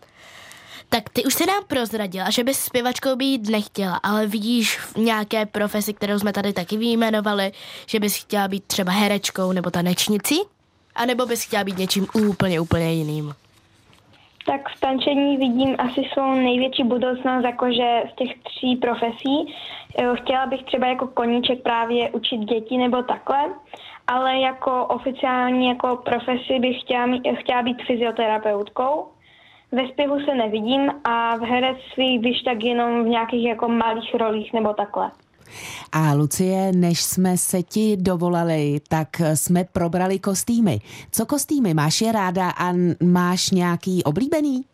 Tak 0.90 1.10
ty 1.10 1.26
už 1.26 1.34
se 1.34 1.46
nám 1.46 1.64
prozradila, 1.68 2.30
že 2.30 2.44
bys 2.44 2.60
zpěvačkou 2.60 3.16
být 3.16 3.50
nechtěla, 3.50 4.00
ale 4.04 4.28
vidíš 4.28 4.80
v 4.80 4.96
nějaké 4.96 5.46
profesi, 5.46 5.94
kterou 5.94 6.20
jsme 6.20 6.34
tady 6.34 6.54
taky 6.54 6.78
vyjmenovali, 6.78 7.52
že 7.88 8.00
bys 8.00 8.18
chtěla 8.18 8.48
být 8.48 8.64
třeba 8.64 8.92
herečkou 8.92 9.52
nebo 9.52 9.72
tanečnicí? 9.72 10.40
A 10.96 11.06
nebo 11.06 11.26
bys 11.26 11.44
chtěla 11.44 11.64
být 11.64 11.78
něčím 11.78 12.08
úplně, 12.30 12.60
úplně 12.60 12.94
jiným? 12.94 13.34
tak 14.46 14.70
v 14.70 14.80
tančení 14.80 15.38
vidím 15.38 15.76
asi 15.78 16.02
svou 16.14 16.36
největší 16.36 16.84
budoucnost 16.84 17.44
jakože 17.44 18.04
z 18.14 18.16
těch 18.16 18.30
tří 18.44 18.76
profesí. 18.76 19.56
Chtěla 20.16 20.46
bych 20.46 20.64
třeba 20.64 20.88
jako 20.88 21.08
koníček 21.08 21.64
právě 21.64 22.12
učit 22.12 22.38
děti 22.38 22.78
nebo 22.78 23.04
takhle, 23.04 23.40
ale 24.08 24.40
jako 24.40 24.86
oficiální 24.86 25.68
jako 25.68 25.98
profesi 25.98 26.60
bych 26.60 26.82
chtěla, 26.82 27.06
mít- 27.06 27.28
chtěla 27.40 27.62
být 27.62 27.84
fyzioterapeutkou. 27.88 29.08
Ve 29.72 29.88
zpěvu 29.88 30.20
se 30.20 30.36
nevidím 30.36 30.92
a 31.04 31.36
v 31.38 31.42
herectví 31.42 32.20
když 32.20 32.42
tak 32.42 32.64
jenom 32.64 33.04
v 33.04 33.08
nějakých 33.08 33.46
jako 33.46 33.68
malých 33.68 34.16
rolích 34.16 34.54
nebo 34.54 34.74
takhle. 34.74 35.12
A 35.92 36.14
Lucie, 36.14 36.72
než 36.72 37.04
jsme 37.04 37.38
se 37.38 37.64
ti 37.64 37.98
dovolali, 37.98 38.80
tak 38.90 39.08
jsme 39.34 39.64
probrali 39.64 40.20
kostýmy. 40.20 40.80
Co 41.12 41.26
kostýmy? 41.26 41.74
Máš 41.74 42.02
je 42.02 42.12
ráda 42.12 42.50
a 42.50 42.74
máš 43.04 43.52
nějaký 43.52 44.04
oblíbený? 44.04 44.66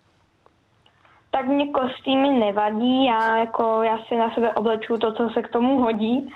Tak 1.32 1.48
mě 1.48 1.68
kostýmy 1.68 2.30
nevadí, 2.30 3.06
já, 3.06 3.38
jako, 3.38 3.84
já 3.84 4.00
si 4.08 4.16
na 4.18 4.34
sebe 4.34 4.54
obleču 4.54 4.98
to, 4.98 5.14
co 5.14 5.30
se 5.30 5.42
k 5.42 5.48
tomu 5.50 5.80
hodí. 5.80 6.34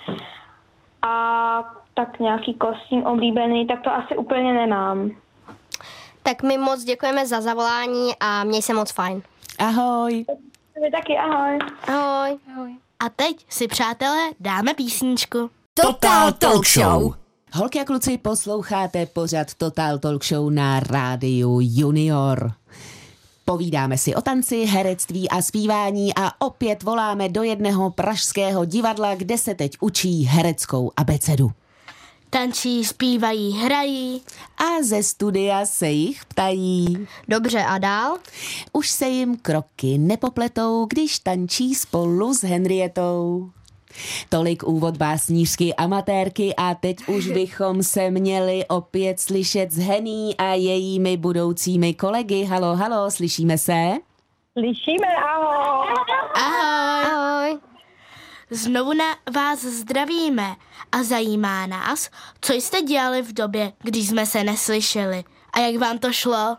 A 1.01 1.63
tak 1.93 2.19
nějaký 2.19 2.53
kostým 2.53 3.03
oblíbený, 3.03 3.67
tak 3.67 3.81
to 3.81 3.91
asi 3.91 4.17
úplně 4.17 4.53
nemám. 4.53 5.11
Tak 6.23 6.43
my 6.43 6.57
moc 6.57 6.83
děkujeme 6.83 7.27
za 7.27 7.41
zavolání 7.41 8.11
a 8.19 8.43
měj 8.43 8.61
se 8.61 8.73
moc 8.73 8.91
fajn. 8.91 9.21
Ahoj. 9.59 10.25
Vy 10.83 10.91
taky 10.91 11.17
ahoj. 11.17 11.59
Ahoj. 11.87 12.39
A 12.99 13.09
teď 13.15 13.45
si, 13.49 13.67
přátelé, 13.67 14.29
dáme 14.39 14.73
písničku. 14.73 15.49
Total 15.73 16.31
Talk 16.31 16.67
Show. 16.67 17.13
Holky 17.53 17.79
a 17.79 17.85
kluci, 17.85 18.17
posloucháte 18.17 19.05
pořad 19.05 19.53
Total 19.53 19.99
Talk 19.99 20.25
Show 20.25 20.49
na 20.49 20.79
rádiu 20.79 21.59
Junior. 21.61 22.51
Povídáme 23.45 23.97
si 23.97 24.15
o 24.15 24.21
tanci, 24.21 24.65
herectví 24.65 25.29
a 25.29 25.41
zpívání 25.41 26.15
a 26.15 26.31
opět 26.39 26.83
voláme 26.83 27.29
do 27.29 27.43
jednoho 27.43 27.91
pražského 27.91 28.65
divadla, 28.65 29.15
kde 29.15 29.37
se 29.37 29.55
teď 29.55 29.71
učí 29.81 30.23
hereckou 30.23 30.91
abecedu. 30.97 31.51
Tančí, 32.33 32.85
zpívají, 32.85 33.51
hrají. 33.51 34.21
A 34.57 34.83
ze 34.83 35.03
studia 35.03 35.65
se 35.65 35.89
jich 35.89 36.25
ptají. 36.25 37.07
Dobře, 37.27 37.63
a 37.63 37.77
dál? 37.77 38.17
Už 38.73 38.89
se 38.89 39.07
jim 39.07 39.37
kroky 39.37 39.97
nepopletou, 39.97 40.85
když 40.85 41.19
tančí 41.19 41.75
spolu 41.75 42.33
s 42.33 42.43
Henrietou. 42.43 43.49
Tolik 44.29 44.63
úvod 44.63 44.97
básnířky 44.97 45.73
amatérky 45.73 46.53
a 46.57 46.75
teď 46.75 47.07
už 47.07 47.27
bychom 47.33 47.83
se 47.83 48.11
měli 48.11 48.65
opět 48.67 49.19
slyšet 49.19 49.71
s 49.71 49.77
Hení 49.77 50.37
a 50.37 50.53
jejími 50.53 51.17
budoucími 51.17 51.93
kolegy. 51.93 52.43
Halo, 52.43 52.75
halo, 52.75 53.11
slyšíme 53.11 53.57
se? 53.57 53.91
Slyšíme, 54.59 55.07
ahoj. 55.07 55.55
Ahoj. 55.55 55.72
Znovu 58.53 58.93
na 58.93 59.05
vás 59.35 59.59
zdravíme 59.59 60.55
a 60.91 61.03
zajímá 61.03 61.67
nás, 61.67 62.09
co 62.41 62.53
jste 62.53 62.81
dělali 62.81 63.21
v 63.21 63.33
době, 63.33 63.73
když 63.83 64.09
jsme 64.09 64.25
se 64.25 64.43
neslyšeli 64.43 65.23
a 65.53 65.59
jak 65.59 65.75
vám 65.81 65.99
to 65.99 66.13
šlo. 66.13 66.57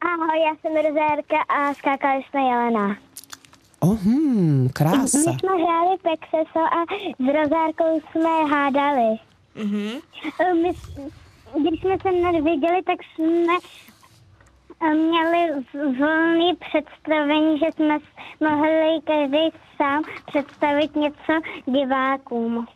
Ahoj, 0.00 0.40
já 0.40 0.56
jsem 0.60 0.76
Rozérka 0.76 1.36
a 1.48 1.74
skákali 1.74 2.22
jsme 2.30 2.40
Jelena. 2.40 2.96
Oh, 3.80 3.98
hmm, 3.98 4.68
krása. 4.72 5.18
My 5.18 5.24
jsme 5.38 5.50
hráli 5.64 5.96
Pexeso 6.02 6.60
a 6.60 6.84
s 7.18 7.34
Rozárkou 7.42 8.00
jsme 8.10 8.44
hádali. 8.50 9.18
Mhm. 9.54 10.00
My, 10.62 10.72
když 11.60 11.80
jsme 11.80 11.96
se 12.02 12.12
neviděli, 12.12 12.82
tak 12.82 12.98
jsme 13.14 13.54
měli 14.86 15.64
volný 15.98 16.56
představení, 16.56 17.58
že 17.58 17.66
jsme 17.72 17.98
mohli 18.40 19.00
každý 19.04 19.50
sám 19.76 20.02
představit 20.26 20.96
něco 20.96 21.32
divákům. 21.66 22.66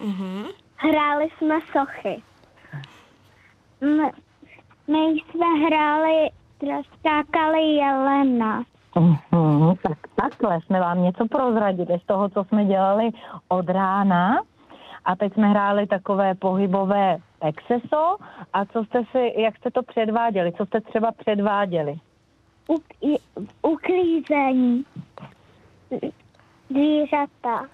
Mhm. 0.00 0.44
Hráli 0.76 1.28
jsme 1.38 1.54
sochy. 1.72 2.22
My, 3.80 4.10
my 4.88 4.98
jsme 4.98 5.46
hráli, 5.66 6.30
skákali 6.98 7.62
Jelena. 7.62 8.62
Mhm, 8.94 9.76
tak 9.82 9.98
takhle 10.14 10.60
jsme 10.60 10.80
vám 10.80 11.02
něco 11.02 11.28
prozradili 11.28 11.98
z 12.02 12.06
toho, 12.06 12.28
co 12.28 12.44
jsme 12.44 12.64
dělali 12.64 13.10
od 13.48 13.68
rána. 13.68 14.42
A 15.04 15.16
teď 15.16 15.32
jsme 15.32 15.48
hráli 15.48 15.86
takové 15.86 16.34
pohybové 16.34 17.18
exeso. 17.42 18.16
A 18.52 18.64
co 18.64 18.84
jste 18.84 19.02
si, 19.12 19.32
jak 19.40 19.56
jste 19.56 19.70
to 19.70 19.82
předváděli? 19.82 20.52
Co 20.52 20.66
jste 20.66 20.80
třeba 20.80 21.12
předváděli? 21.12 21.94
U, 22.68 22.76
i- 23.00 23.18
uklízení. 23.62 24.84
Zvířata. 26.70 27.68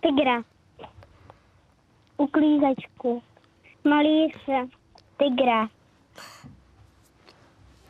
Tygra. 0.00 0.42
Uklízečku. 2.16 3.22
Malíře. 3.84 4.66
Tygra. 5.16 5.68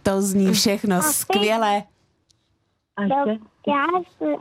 To 0.03 0.23
zní 0.23 0.53
všechno 0.53 1.03
skvěle. 1.03 1.83
A 2.97 3.03
ještě 3.03 3.39
Já 3.67 3.85
jsem, 4.19 4.35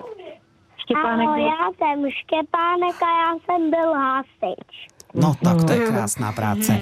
Štěpánek 0.78 1.28
ahoj, 1.28 1.40
byl- 1.42 1.48
já 1.50 1.68
jsem 1.78 2.12
Štěpánek 2.12 3.02
a 3.02 3.08
já 3.22 3.34
jsem 3.46 3.70
byl 3.70 3.94
hasič. 3.94 4.88
No 5.14 5.34
tak 5.44 5.64
to 5.64 5.74
je 5.74 5.80
krásná 5.80 6.32
práce. 6.32 6.80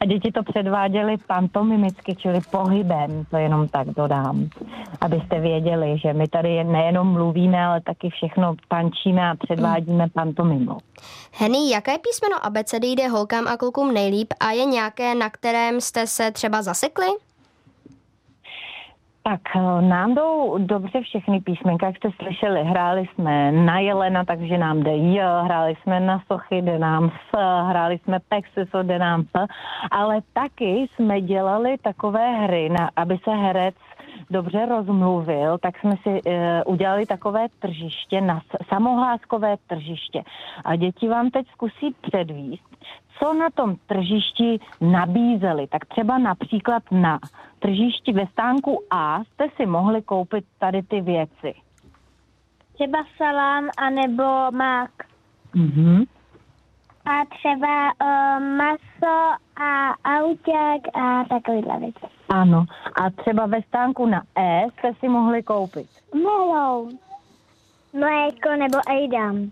A 0.00 0.04
děti 0.06 0.32
to 0.32 0.42
předváděli 0.42 1.16
pantomimicky, 1.26 2.16
čili 2.16 2.40
pohybem, 2.50 3.24
to 3.30 3.36
jenom 3.36 3.68
tak 3.68 3.88
dodám. 3.88 4.48
Abyste 5.00 5.40
věděli, 5.40 5.98
že 5.98 6.12
my 6.12 6.28
tady 6.28 6.48
jen- 6.48 6.72
nejenom 6.72 7.12
mluvíme, 7.12 7.64
ale 7.64 7.80
taky 7.80 8.10
všechno 8.10 8.54
tančíme 8.68 9.30
a 9.30 9.34
předvádíme 9.34 10.06
pantomimou. 10.08 10.78
Henny, 11.32 11.70
jaké 11.70 11.92
písmeno 11.98 12.46
abecedy 12.46 12.86
jde 12.86 13.08
holkám 13.08 13.48
a 13.48 13.56
klukům 13.56 13.94
nejlíp 13.94 14.32
a 14.40 14.50
je 14.50 14.64
nějaké, 14.64 15.14
na 15.14 15.30
kterém 15.30 15.80
jste 15.80 16.06
se 16.06 16.30
třeba 16.30 16.62
zasekli? 16.62 17.06
Tak 19.26 19.40
eh, 19.56 19.82
nám 19.82 20.14
jdou 20.14 20.58
dobře 20.58 21.00
všechny 21.00 21.40
písmenka, 21.40 21.86
jak 21.86 21.96
jste 21.96 22.08
slyšeli. 22.22 22.64
Hráli 22.64 23.06
jsme 23.06 23.52
na 23.52 23.78
Jelena, 23.78 24.24
takže 24.24 24.58
nám 24.58 24.82
jde 24.82 24.96
J, 24.96 25.42
hráli 25.44 25.74
jsme 25.82 26.00
na 26.00 26.22
Sochy, 26.26 26.62
jde 26.62 26.78
nám 26.78 27.10
S, 27.10 27.38
hráli 27.68 27.98
jsme 27.98 28.18
Pexeso, 28.28 28.82
jde 28.82 28.98
nám 28.98 29.24
P, 29.24 29.46
ale 29.90 30.20
taky 30.32 30.86
jsme 30.94 31.20
dělali 31.20 31.76
takové 31.82 32.32
hry, 32.32 32.68
na, 32.68 32.90
aby 32.96 33.18
se 33.24 33.30
herec 33.30 33.74
dobře 34.30 34.66
rozmluvil, 34.66 35.58
tak 35.58 35.78
jsme 35.78 35.96
si 36.02 36.10
uh, 36.10 36.32
udělali 36.66 37.06
takové 37.06 37.46
tržiště, 37.58 38.20
na, 38.20 38.40
samohláskové 38.68 39.56
tržiště. 39.66 40.22
A 40.64 40.76
děti 40.76 41.08
vám 41.08 41.30
teď 41.30 41.46
zkusí 41.48 41.94
předvíst, 42.00 42.76
co 43.18 43.34
na 43.34 43.50
tom 43.50 43.76
tržišti 43.86 44.60
nabízeli. 44.80 45.66
Tak 45.66 45.84
třeba 45.84 46.18
například 46.18 46.82
na 46.90 47.18
tržišti 47.58 48.12
ve 48.12 48.26
stánku 48.26 48.82
A 48.90 49.24
jste 49.24 49.48
si 49.56 49.66
mohli 49.66 50.02
koupit 50.02 50.44
tady 50.58 50.82
ty 50.82 51.00
věci. 51.00 51.54
Třeba 52.74 52.98
salám 53.16 53.68
anebo 53.78 54.22
mák. 54.50 54.90
Mm-hmm. 55.54 56.06
A 57.06 57.24
třeba 57.38 57.92
uh, 57.92 58.42
maso 58.56 59.36
a 59.56 59.94
auták 60.04 60.80
a 60.94 61.24
takovýhle 61.24 61.78
věci. 61.78 62.06
Ano. 62.28 62.64
A 63.02 63.10
třeba 63.10 63.46
ve 63.46 63.62
stánku 63.62 64.06
na 64.06 64.22
E 64.38 64.66
jste 64.70 64.92
si 65.00 65.08
mohli 65.08 65.42
koupit. 65.42 65.86
Melou. 66.14 66.90
Mléko 67.92 68.56
nebo 68.56 68.78
ejdam. 68.90 69.50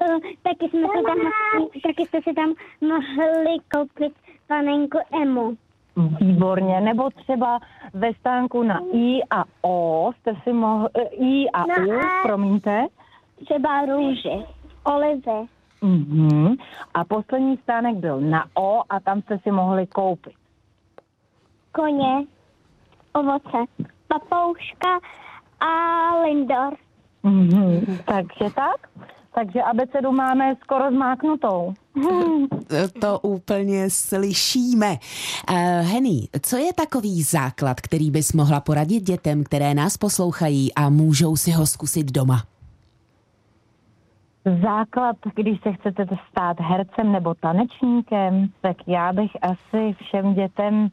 Uh, 0.00 0.18
taky, 0.42 0.68
jsme 0.70 0.80
si 0.96 1.02
tam, 1.06 1.18
taky 1.82 2.06
jste 2.06 2.18
si 2.22 2.34
tam 2.34 2.54
mohli 2.80 3.56
koupit 3.74 4.12
panenku 4.46 4.98
Emu. 5.22 5.56
Výborně. 6.20 6.80
Nebo 6.80 7.10
třeba 7.10 7.58
ve 7.94 8.14
stánku 8.14 8.62
na 8.62 8.80
I 8.92 9.20
a 9.30 9.44
O 9.62 10.10
jste 10.18 10.34
si 10.42 10.52
mohli... 10.52 10.88
I 11.10 11.50
a 11.50 11.66
Na 11.66 11.76
U, 11.86 11.92
A. 11.92 12.22
promiňte. 12.22 12.86
Třeba 13.44 13.86
růži, 13.86 14.44
olivy, 14.84 15.48
Mm-hmm. 15.82 16.56
A 16.94 17.04
poslední 17.04 17.56
stánek 17.56 17.96
byl 17.96 18.20
na 18.20 18.44
O 18.54 18.82
a 18.88 19.00
tam 19.00 19.22
jste 19.22 19.38
si 19.38 19.50
mohli 19.50 19.86
koupit. 19.86 20.34
koně, 21.72 22.24
ovoce, 23.12 23.58
papouška 24.08 24.98
a 25.60 25.70
lindor. 26.22 26.74
Mm-hmm. 27.24 27.98
Takže 28.04 28.54
tak? 28.54 28.88
Takže 29.38 29.62
abecedu 29.62 30.12
máme 30.12 30.54
skoro 30.62 30.90
zmáknutou. 30.90 31.74
To 33.00 33.20
úplně 33.20 33.90
slyšíme. 33.90 34.86
Uh, 35.50 35.56
Henny, 35.80 36.28
co 36.42 36.56
je 36.56 36.72
takový 36.72 37.22
základ, 37.22 37.80
který 37.80 38.10
bys 38.10 38.32
mohla 38.32 38.60
poradit 38.60 39.00
dětem, 39.00 39.44
které 39.44 39.74
nás 39.74 39.96
poslouchají 39.96 40.74
a 40.74 40.90
můžou 40.90 41.36
si 41.36 41.50
ho 41.50 41.66
zkusit 41.66 42.12
doma? 42.12 42.42
Základ, 44.62 45.16
když 45.34 45.60
se 45.62 45.72
chcete 45.72 46.06
stát 46.30 46.60
hercem 46.60 47.12
nebo 47.12 47.34
tanečníkem, 47.34 48.48
tak 48.60 48.76
já 48.86 49.12
bych 49.12 49.30
asi 49.42 49.96
všem 50.02 50.34
dětem 50.34 50.88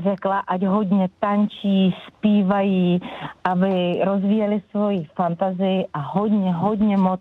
řekla, 0.00 0.38
ať 0.38 0.62
hodně 0.62 1.08
tančí, 1.20 1.96
zpívají, 2.06 3.00
aby 3.44 4.00
rozvíjeli 4.04 4.62
svoji 4.70 5.04
fantazii 5.04 5.86
a 5.92 5.98
hodně, 5.98 6.52
hodně 6.52 6.96
moc 6.96 7.20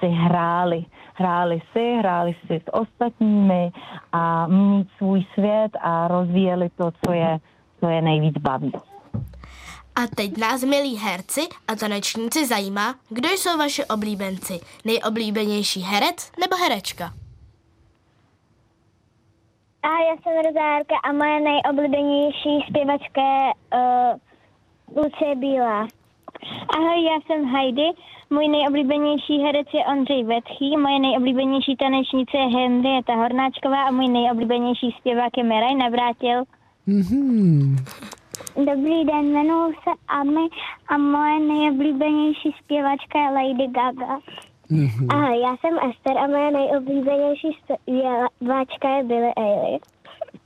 si 0.00 0.06
hráli. 0.06 0.84
Hráli 1.14 1.62
si, 1.72 1.96
hráli 1.98 2.36
si 2.46 2.62
s 2.68 2.74
ostatními 2.74 3.72
a 4.12 4.46
mít 4.46 4.88
svůj 4.98 5.24
svět 5.34 5.70
a 5.80 6.08
rozvíjeli 6.08 6.68
to, 6.76 6.90
co 7.06 7.12
je, 7.12 7.38
co 7.80 7.88
je 7.88 8.02
nejvíc 8.02 8.38
baví. 8.38 8.72
A 9.96 10.00
teď 10.14 10.36
nás, 10.36 10.64
milí 10.64 10.96
herci 10.96 11.40
a 11.68 11.74
tanečníci, 11.74 12.46
zajímá, 12.46 12.94
kdo 13.08 13.28
jsou 13.28 13.58
vaši 13.58 13.84
oblíbenci. 13.84 14.60
Nejoblíbenější 14.84 15.80
herec 15.80 16.32
nebo 16.40 16.56
herečka? 16.56 17.12
A 19.84 19.88
já 19.88 20.16
jsem 20.22 20.32
Rozárka 20.46 20.96
a 21.04 21.12
moje 21.12 21.40
nejoblíbenější 21.40 22.64
zpěvačka 22.68 23.20
je 23.20 23.52
uh, 23.74 25.02
Lucie 25.02 25.34
Bílá. 25.36 25.86
Ahoj, 26.76 27.04
já 27.04 27.20
jsem 27.26 27.44
Heidi. 27.44 27.92
Můj 28.30 28.48
nejoblíbenější 28.48 29.38
herec 29.38 29.66
je 29.74 29.84
Ondřej 29.86 30.24
Vetchý, 30.24 30.76
moje 30.76 30.98
nejoblíbenější 30.98 31.76
tanečnice 31.76 32.36
je 32.36 32.46
Henrieta 32.46 33.14
Hornáčková 33.14 33.82
a 33.82 33.90
můj 33.90 34.08
nejoblíbenější 34.08 34.96
zpěvák 34.98 35.36
je 35.36 35.44
Miraj 35.44 35.74
Navrátil. 35.74 36.44
Mm-hmm. 36.88 37.76
Dobrý 38.56 39.04
den, 39.04 39.24
jmenuji 39.24 39.74
se 39.74 39.90
Ami 40.08 40.48
a 40.88 40.98
moje 40.98 41.40
nejoblíbenější 41.40 42.54
zpěvačka 42.62 43.18
je 43.18 43.30
Lady 43.30 43.66
Gaga. 43.66 44.18
Mm-hmm. 44.74 45.06
Ahoj, 45.08 45.40
já 45.40 45.56
jsem 45.56 45.90
Esther 45.90 46.18
a 46.18 46.26
moje 46.26 46.50
nejoblíbenější 46.50 47.58
zpěvačka 47.62 48.88
je 48.96 49.04
Billie 49.04 49.32
Eilish. 49.36 49.84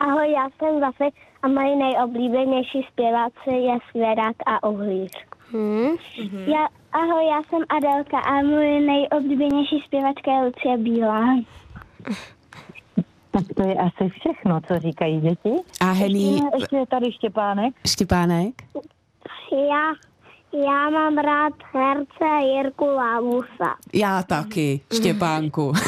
Ahoj, 0.00 0.32
já 0.32 0.48
jsem 0.58 0.80
Zafy 0.80 1.08
a 1.42 1.48
moje 1.48 1.76
nejoblíbenější 1.76 2.86
zpěváci 2.92 3.50
je 3.50 3.78
Svěrák 3.90 4.36
a 4.46 4.68
Uhlíř. 4.68 5.10
Hmm. 5.52 5.88
Mm-hmm. 5.88 6.48
Já, 6.48 6.68
ahoj, 6.92 7.26
já 7.26 7.42
jsem 7.42 7.62
Adelka 7.68 8.18
a 8.18 8.42
moje 8.42 8.80
nejoblíbenější 8.80 9.80
zpěvačka 9.86 10.32
je 10.32 10.44
Lucie 10.44 10.78
Bílá. 10.78 11.24
Tak 13.30 13.44
to 13.56 13.62
je 13.62 13.74
asi 13.74 14.08
všechno, 14.08 14.60
co 14.60 14.78
říkají 14.78 15.20
děti. 15.20 15.50
A 15.80 15.84
Henny... 15.84 16.32
Ještě, 16.32 16.46
ještě 16.54 16.76
je 16.76 16.86
tady 16.86 17.12
Štěpánek. 17.12 17.74
Štěpánek? 17.86 18.54
Já, 19.52 19.92
já 20.52 20.90
mám 20.90 21.18
rád 21.18 21.52
herce 21.72 22.46
Jirku 22.46 22.84
Lámusa. 22.84 23.76
Já 23.94 24.22
taky, 24.22 24.80
Štěpánku. 24.94 25.72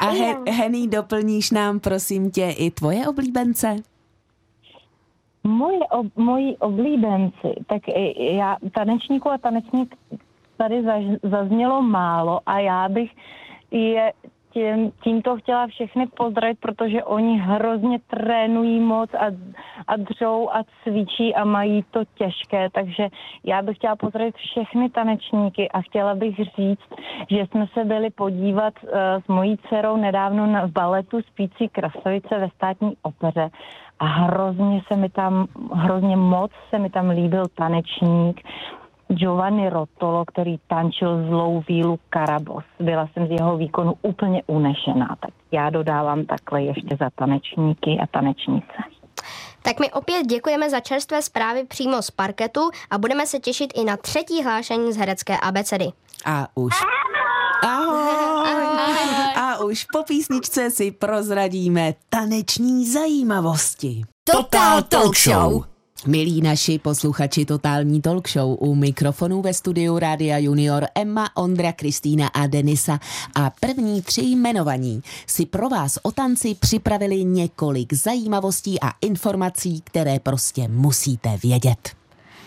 A 0.00 0.06
he, 0.06 0.36
Henny, 0.50 0.88
doplníš 0.88 1.50
nám, 1.50 1.80
prosím 1.80 2.30
tě, 2.30 2.50
i 2.50 2.70
tvoje 2.70 3.08
oblíbence? 3.08 3.76
Moje, 5.44 5.78
ob, 5.90 6.06
moji 6.16 6.56
oblíbenci, 6.56 7.54
tak 7.66 7.82
já 8.18 8.56
tanečníku 8.74 9.30
a 9.30 9.38
tanečník 9.38 9.96
tady 10.56 10.82
zaž, 10.82 11.04
zaznělo 11.22 11.82
málo 11.82 12.40
a 12.46 12.58
já 12.58 12.88
bych 12.88 13.10
je 13.70 14.12
tím, 14.54 14.92
tímto 15.02 15.36
chtěla 15.36 15.66
všechny 15.66 16.06
pozdravit, 16.06 16.58
protože 16.60 17.04
oni 17.04 17.38
hrozně 17.38 17.98
trénují 18.06 18.80
moc 18.80 19.10
a, 19.14 19.26
a 19.86 19.96
dřou 19.96 20.50
a 20.50 20.62
cvičí 20.82 21.34
a 21.34 21.44
mají 21.44 21.84
to 21.90 22.00
těžké, 22.14 22.70
takže 22.70 23.08
já 23.44 23.62
bych 23.62 23.76
chtěla 23.76 23.96
pozdravit 23.96 24.36
všechny 24.36 24.90
tanečníky 24.90 25.68
a 25.68 25.80
chtěla 25.80 26.14
bych 26.14 26.36
říct, 26.36 26.88
že 27.30 27.46
jsme 27.46 27.66
se 27.74 27.84
byli 27.84 28.10
podívat 28.10 28.74
uh, 28.82 28.90
s 29.24 29.28
mojí 29.28 29.56
dcerou 29.56 29.96
nedávno 29.96 30.46
na 30.46 30.66
baletu 30.66 31.22
Spící 31.22 31.68
krasavice 31.68 32.38
ve 32.38 32.48
státní 32.48 32.96
opeře 33.02 33.50
a 33.98 34.04
hrozně 34.06 34.82
se 34.88 34.96
mi 34.96 35.08
tam, 35.08 35.46
hrozně 35.72 36.16
moc 36.16 36.50
se 36.70 36.78
mi 36.78 36.90
tam 36.90 37.10
líbil 37.10 37.44
tanečník, 37.54 38.40
Giovanni 39.14 39.70
Rotolo, 39.70 40.24
který 40.24 40.56
tančil 40.66 41.26
zlou 41.28 41.64
vílu 41.68 41.98
Karabos. 42.10 42.64
Byla 42.80 43.08
jsem 43.12 43.26
z 43.26 43.30
jeho 43.30 43.56
výkonu 43.56 43.94
úplně 44.02 44.42
unešená, 44.46 45.16
tak 45.20 45.30
já 45.52 45.70
dodávám 45.70 46.24
takhle 46.24 46.62
ještě 46.62 46.96
za 47.00 47.10
tanečníky 47.14 47.98
a 48.02 48.06
tanečnice. 48.06 48.74
Tak 49.62 49.80
my 49.80 49.92
opět 49.92 50.26
děkujeme 50.26 50.70
za 50.70 50.80
čerstvé 50.80 51.22
zprávy 51.22 51.64
přímo 51.64 52.02
z 52.02 52.10
parketu 52.10 52.60
a 52.90 52.98
budeme 52.98 53.26
se 53.26 53.38
těšit 53.38 53.72
i 53.74 53.84
na 53.84 53.96
třetí 53.96 54.42
hlášení 54.42 54.92
z 54.92 54.96
herecké 54.96 55.38
abecedy. 55.38 55.86
A 56.24 56.46
už. 56.54 56.72
Ahoj. 57.62 58.10
Ahoj. 58.42 59.34
A 59.36 59.64
už 59.64 59.84
po 59.84 60.02
písničce 60.02 60.70
si 60.70 60.90
prozradíme 60.90 61.94
taneční 62.08 62.86
zajímavosti. 62.86 64.02
Total 64.24 64.82
Talk 64.82 65.16
Show. 65.16 65.73
Milí 66.06 66.40
naši 66.40 66.78
posluchači 66.78 67.44
Totální 67.44 68.02
talk 68.02 68.28
show 68.28 68.56
u 68.60 68.74
mikrofonů 68.74 69.42
ve 69.42 69.54
studiu 69.54 69.98
Rádia 69.98 70.38
Junior 70.38 70.86
Emma, 70.94 71.36
Ondra, 71.36 71.72
Kristýna 71.72 72.28
a 72.28 72.46
Denisa 72.46 72.98
a 73.34 73.50
první 73.60 74.02
tři 74.02 74.20
jmenovaní 74.20 75.02
si 75.26 75.46
pro 75.46 75.68
vás 75.68 75.98
o 76.02 76.12
tanci 76.12 76.54
připravili 76.54 77.24
několik 77.24 77.92
zajímavostí 77.92 78.80
a 78.80 78.92
informací, 79.00 79.80
které 79.80 80.20
prostě 80.20 80.68
musíte 80.68 81.38
vědět. 81.42 81.90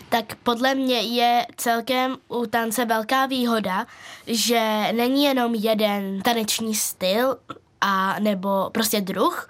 Tak 0.08 0.34
podle 0.42 0.74
mě 0.74 1.00
je 1.00 1.46
celkem 1.56 2.16
u 2.28 2.46
tance 2.46 2.84
velká 2.84 3.26
výhoda, 3.26 3.86
že 4.26 4.92
není 4.96 5.24
jenom 5.24 5.54
jeden 5.54 6.22
taneční 6.22 6.74
styl 6.74 7.36
a 7.80 8.20
nebo 8.20 8.70
prostě 8.72 9.00
druh, 9.00 9.48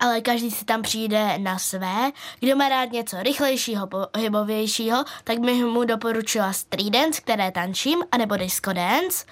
ale 0.00 0.20
každý 0.20 0.50
si 0.50 0.64
tam 0.64 0.82
přijde 0.82 1.38
na 1.38 1.58
své. 1.58 2.12
Kdo 2.40 2.56
má 2.56 2.68
rád 2.68 2.92
něco 2.92 3.22
rychlejšího, 3.22 3.86
pohybovějšího, 3.86 5.04
tak 5.24 5.38
bych 5.38 5.64
mu 5.64 5.84
doporučila 5.84 6.52
street 6.52 6.92
dance, 6.92 7.20
které 7.20 7.50
tančím, 7.50 8.02
anebo 8.12 8.36
disco 8.36 8.72
dance. 8.72 9.26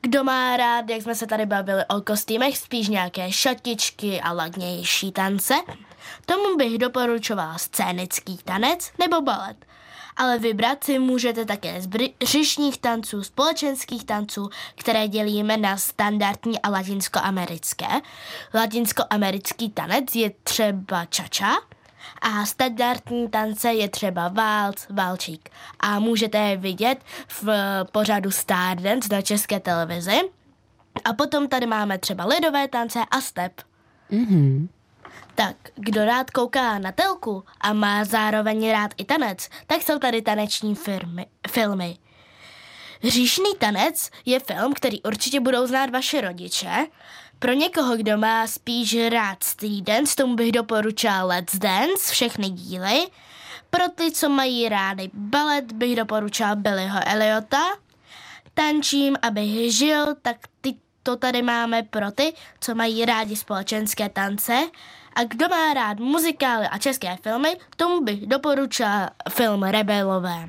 Kdo 0.00 0.24
má 0.24 0.56
rád, 0.56 0.90
jak 0.90 1.02
jsme 1.02 1.14
se 1.14 1.26
tady 1.26 1.46
bavili 1.46 1.82
o 1.96 2.00
kostýmech, 2.00 2.58
spíš 2.58 2.88
nějaké 2.88 3.32
šatičky 3.32 4.20
a 4.20 4.32
ladnější 4.32 5.12
tance, 5.12 5.54
tomu 6.26 6.56
bych 6.56 6.78
doporučovala 6.78 7.58
scénický 7.58 8.38
tanec 8.44 8.92
nebo 8.98 9.20
balet 9.20 9.67
ale 10.18 10.38
vybrat 10.38 10.84
si 10.84 10.98
můžete 10.98 11.44
také 11.44 11.80
z 11.80 11.86
břišních 11.86 12.78
tanců, 12.78 13.22
společenských 13.22 14.04
tanců, 14.04 14.50
které 14.74 15.08
dělíme 15.08 15.56
na 15.56 15.76
standardní 15.76 16.62
a 16.62 16.68
latinskoamerické. 16.68 17.86
Latinskoamerický 18.54 19.70
tanec 19.70 20.14
je 20.14 20.30
třeba 20.44 21.04
čača, 21.04 21.50
a 22.20 22.46
standardní 22.46 23.28
tance 23.28 23.72
je 23.72 23.88
třeba 23.88 24.28
válc, 24.28 24.86
válčík. 24.90 25.50
A 25.80 25.98
můžete 25.98 26.38
je 26.38 26.56
vidět 26.56 26.98
v 27.28 27.48
pořadu 27.92 28.30
Stardance 28.30 29.08
na 29.12 29.22
české 29.22 29.60
televizi. 29.60 30.20
A 31.04 31.12
potom 31.12 31.48
tady 31.48 31.66
máme 31.66 31.98
třeba 31.98 32.24
lidové 32.24 32.68
tance 32.68 32.98
a 33.10 33.20
step. 33.20 33.52
Mm-hmm. 34.10 34.68
Tak, 35.38 35.56
kdo 35.74 36.04
rád 36.04 36.30
kouká 36.30 36.78
na 36.78 36.92
telku 36.92 37.44
a 37.60 37.72
má 37.72 38.04
zároveň 38.04 38.70
rád 38.70 38.90
i 38.96 39.04
tanec, 39.04 39.48
tak 39.66 39.82
jsou 39.82 39.98
tady 39.98 40.22
taneční 40.22 40.74
firmy, 40.74 41.26
filmy. 41.50 41.98
Říšný 43.04 43.54
tanec 43.58 44.10
je 44.24 44.40
film, 44.40 44.74
který 44.74 45.02
určitě 45.02 45.40
budou 45.40 45.66
znát 45.66 45.90
vaše 45.90 46.20
rodiče. 46.20 46.86
Pro 47.38 47.52
někoho, 47.52 47.96
kdo 47.96 48.18
má 48.18 48.46
spíš 48.46 48.96
rád 49.08 49.42
street 49.44 49.84
dance, 49.84 50.16
tomu 50.16 50.34
bych 50.34 50.52
doporučila 50.52 51.24
Let's 51.24 51.58
Dance, 51.58 52.12
všechny 52.12 52.50
díly. 52.50 53.06
Pro 53.70 53.88
ty, 53.94 54.10
co 54.10 54.28
mají 54.28 54.68
rády 54.68 55.10
balet, 55.14 55.72
bych 55.72 55.96
doporučila 55.96 56.54
Billyho 56.54 57.00
Eliota. 57.06 57.62
Tančím, 58.54 59.16
abych 59.22 59.72
žil, 59.74 60.14
tak 60.22 60.36
ty 60.60 60.74
to 61.02 61.16
tady 61.16 61.42
máme 61.42 61.82
pro 61.82 62.10
ty, 62.10 62.32
co 62.60 62.74
mají 62.74 63.04
rádi 63.04 63.36
společenské 63.36 64.08
tance. 64.08 64.68
A 65.18 65.24
kdo 65.24 65.48
má 65.48 65.74
rád 65.74 65.98
muzikály 65.98 66.66
a 66.66 66.78
české 66.78 67.16
filmy, 67.16 67.56
tomu 67.76 68.00
bych 68.00 68.26
doporučila 68.26 69.10
film 69.28 69.62
Rebelové. 69.62 70.48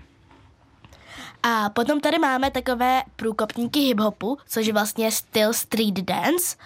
A 1.43 1.69
potom 1.69 1.99
tady 1.99 2.19
máme 2.19 2.51
takové 2.51 3.03
průkopníky 3.15 3.79
hiphopu, 3.79 4.37
což 4.47 4.67
je 4.67 4.73
vlastně 4.73 5.11
styl 5.11 5.53
street 5.53 5.99
dance. 5.99 6.57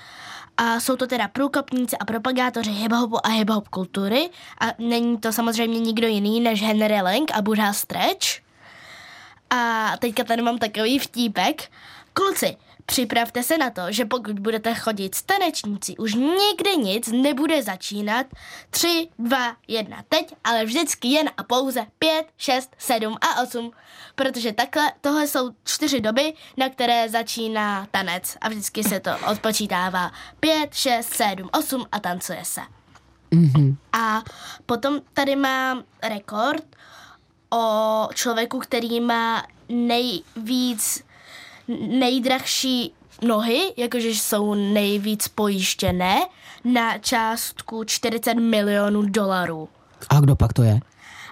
A 0.58 0.80
jsou 0.80 0.96
to 0.96 1.08
teda 1.08 1.28
průkopníci 1.28 1.98
a 1.98 2.06
propagátoři 2.06 2.72
hiphopu 2.72 3.26
a 3.26 3.30
hiphop 3.30 3.68
kultury. 3.68 4.30
A 4.60 4.66
není 4.80 5.18
to 5.18 5.34
samozřejmě 5.34 5.80
nikdo 5.80 6.08
jiný 6.08 6.39
než 6.39 6.62
Henry 6.62 7.02
Link 7.02 7.32
a 7.34 7.42
Buddha 7.42 7.74
Stretch. 7.74 8.28
A 9.50 9.92
teďka 10.00 10.24
tady 10.24 10.42
mám 10.42 10.58
takový 10.58 11.00
vtípek. 11.00 11.72
Kluci, 12.13 12.58
Připravte 12.86 13.43
se 13.43 13.58
na 13.58 13.69
to, 13.69 13.82
že 13.89 14.06
pokud 14.06 14.39
budete 14.39 14.74
chodit 14.74 15.15
s 15.15 15.24
tanečníci, 15.24 15.98
už 15.98 16.13
nikdy 16.13 16.78
nic 16.78 17.08
nebude 17.12 17.63
začínat 17.63 18.26
3, 18.69 19.10
2, 19.19 19.56
1 19.67 20.04
teď, 20.10 20.36
ale 20.43 20.65
vždycky 20.65 21.08
jen 21.08 21.30
a 21.38 21.43
pouze 21.43 21.86
5, 22.00 22.26
6, 22.38 22.76
7 22.78 23.17
a 23.22 23.41
8, 23.41 23.72
protože 24.15 24.54
takhle, 24.54 24.91
tohle 25.02 25.28
jsou 25.28 25.52
čtyři 25.63 26.02
doby, 26.02 26.34
na 26.58 26.69
které 26.69 27.10
začíná 27.10 27.88
tanec 27.91 28.38
a 28.41 28.50
vždycky 28.50 28.84
se 28.84 29.00
to 29.00 29.12
odpočítává 29.32 30.12
5, 30.39 30.74
6, 30.74 31.13
7, 31.13 31.50
8 31.54 31.86
a 31.91 32.00
tancuje 32.00 32.46
se. 32.46 32.62
Mm-hmm. 33.32 33.76
A 33.93 34.24
potom 34.65 35.00
tady 35.13 35.36
mám 35.36 35.84
rekord 36.04 36.65
o 37.50 38.08
člověku, 38.13 38.60
který 38.60 39.00
má 39.00 39.43
nejvíc, 39.69 41.04
nejdrahší 41.88 42.93
nohy, 43.21 43.73
jakože 43.78 44.08
jsou 44.08 44.54
nejvíc 44.54 45.28
pojištěné, 45.28 46.21
na 46.63 46.97
částku 46.97 47.84
40 47.84 48.34
milionů 48.34 49.02
dolarů. 49.02 49.69
A 50.10 50.19
kdo 50.19 50.36
pak 50.36 50.54
to 50.54 50.63
je? 50.63 50.80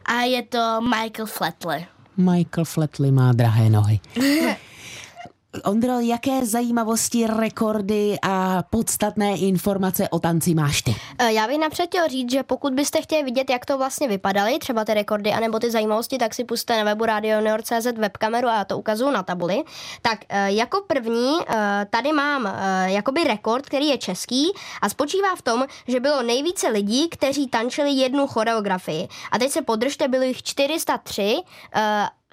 A 0.05 0.21
je 0.21 0.43
to 0.43 0.81
Michael 0.81 1.25
Flatley. 1.25 1.85
Michael 2.17 2.65
Flatley 2.65 3.11
má 3.11 3.33
drahé 3.33 3.69
nohy. 3.69 3.99
Ondro, 5.63 5.99
jaké 5.99 6.45
zajímavosti, 6.45 7.27
rekordy 7.27 8.15
a 8.21 8.63
podstatné 8.69 9.37
informace 9.37 10.09
o 10.09 10.19
tanci 10.19 10.55
máš 10.55 10.81
ty? 10.81 10.95
E, 11.17 11.33
já 11.33 11.47
bych 11.47 11.59
napřed 11.59 11.85
chtěl 11.85 12.07
říct, 12.07 12.31
že 12.31 12.43
pokud 12.43 12.73
byste 12.73 13.01
chtěli 13.01 13.23
vidět, 13.23 13.49
jak 13.49 13.65
to 13.65 13.77
vlastně 13.77 14.07
vypadaly, 14.07 14.59
třeba 14.59 14.85
ty 14.85 14.93
rekordy 14.93 15.31
anebo 15.31 15.59
ty 15.59 15.71
zajímavosti, 15.71 16.17
tak 16.17 16.33
si 16.33 16.43
puste 16.43 16.77
na 16.77 16.83
webu 16.83 17.05
radioneur.cz 17.05 17.85
webkameru 17.97 18.47
a 18.47 18.55
já 18.55 18.65
to 18.65 18.77
ukazuju 18.77 19.11
na 19.11 19.23
tabuli. 19.23 19.63
Tak 20.01 20.19
e, 20.29 20.51
jako 20.51 20.83
první 20.87 21.37
e, 21.49 21.87
tady 21.89 22.13
mám 22.13 22.53
jakoby 22.85 23.23
rekord, 23.23 23.65
který 23.65 23.87
je 23.87 23.97
český 23.97 24.51
a 24.81 24.89
spočívá 24.89 25.35
v 25.35 25.41
tom, 25.41 25.65
že 25.87 25.99
bylo 25.99 26.23
nejvíce 26.23 26.67
lidí, 26.67 27.09
kteří 27.09 27.47
tančili 27.47 27.91
jednu 27.91 28.27
choreografii. 28.27 29.07
A 29.31 29.39
teď 29.39 29.51
se 29.51 29.61
podržte, 29.61 30.07
bylo 30.07 30.23
jich 30.23 30.43
403 30.43 31.35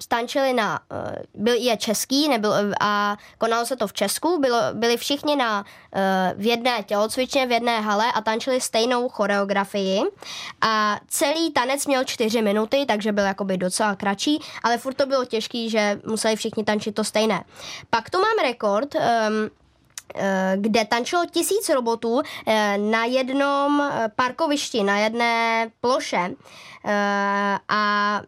stančili 0.01 0.53
na, 0.53 0.79
eh, 0.91 1.23
byl 1.33 1.55
je 1.55 1.77
český 1.77 2.29
nebyl, 2.29 2.53
a 2.79 3.17
konalo 3.37 3.65
se 3.65 3.75
to 3.75 3.87
v 3.87 3.93
Česku, 3.93 4.39
bylo, 4.39 4.61
byli 4.73 4.97
všichni 4.97 5.35
na, 5.35 5.65
eh, 5.95 6.33
v 6.37 6.45
jedné 6.45 6.83
tělocvičně, 6.83 7.47
v 7.47 7.51
jedné 7.51 7.81
hale 7.81 8.11
a 8.11 8.21
tančili 8.21 8.61
stejnou 8.61 9.09
choreografii 9.09 10.01
a 10.61 10.99
celý 11.07 11.51
tanec 11.51 11.87
měl 11.87 12.03
čtyři 12.03 12.41
minuty, 12.41 12.85
takže 12.87 13.11
byl 13.11 13.23
jakoby 13.23 13.57
docela 13.57 13.95
kratší, 13.95 14.39
ale 14.63 14.77
furt 14.77 14.93
to 14.93 15.05
bylo 15.05 15.25
těžký, 15.25 15.69
že 15.69 15.99
museli 16.05 16.35
všichni 16.35 16.63
tančit 16.63 16.95
to 16.95 17.03
stejné. 17.03 17.43
Pak 17.89 18.09
tu 18.09 18.17
mám 18.17 18.45
rekord, 18.45 18.95
um, 18.95 19.01
kde 20.55 20.85
tančilo 20.85 21.25
tisíc 21.25 21.69
robotů 21.69 22.21
na 22.77 23.05
jednom 23.05 23.91
parkovišti, 24.15 24.83
na 24.83 24.97
jedné 24.97 25.71
ploše. 25.81 26.29
Eh, 26.85 27.59
a 27.69 28.21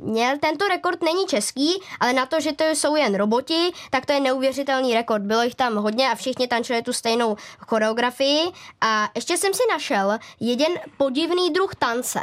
měl 0.00 0.38
tento 0.38 0.68
rekord 0.68 1.02
není 1.02 1.26
český, 1.26 1.68
ale 2.00 2.12
na 2.12 2.26
to, 2.26 2.40
že 2.40 2.52
to 2.52 2.64
jsou 2.64 2.96
jen 2.96 3.14
roboti, 3.14 3.72
tak 3.90 4.06
to 4.06 4.12
je 4.12 4.20
neuvěřitelný 4.20 4.94
rekord. 4.94 5.22
Bylo 5.22 5.42
jich 5.42 5.54
tam 5.54 5.76
hodně 5.76 6.10
a 6.10 6.14
všichni 6.14 6.48
tančili 6.48 6.82
tu 6.82 6.92
stejnou 6.92 7.36
choreografii 7.58 8.40
a 8.80 9.10
ještě 9.14 9.36
jsem 9.36 9.54
si 9.54 9.62
našel 9.70 10.18
jeden 10.40 10.72
podivný 10.96 11.50
druh 11.50 11.74
tance, 11.74 12.20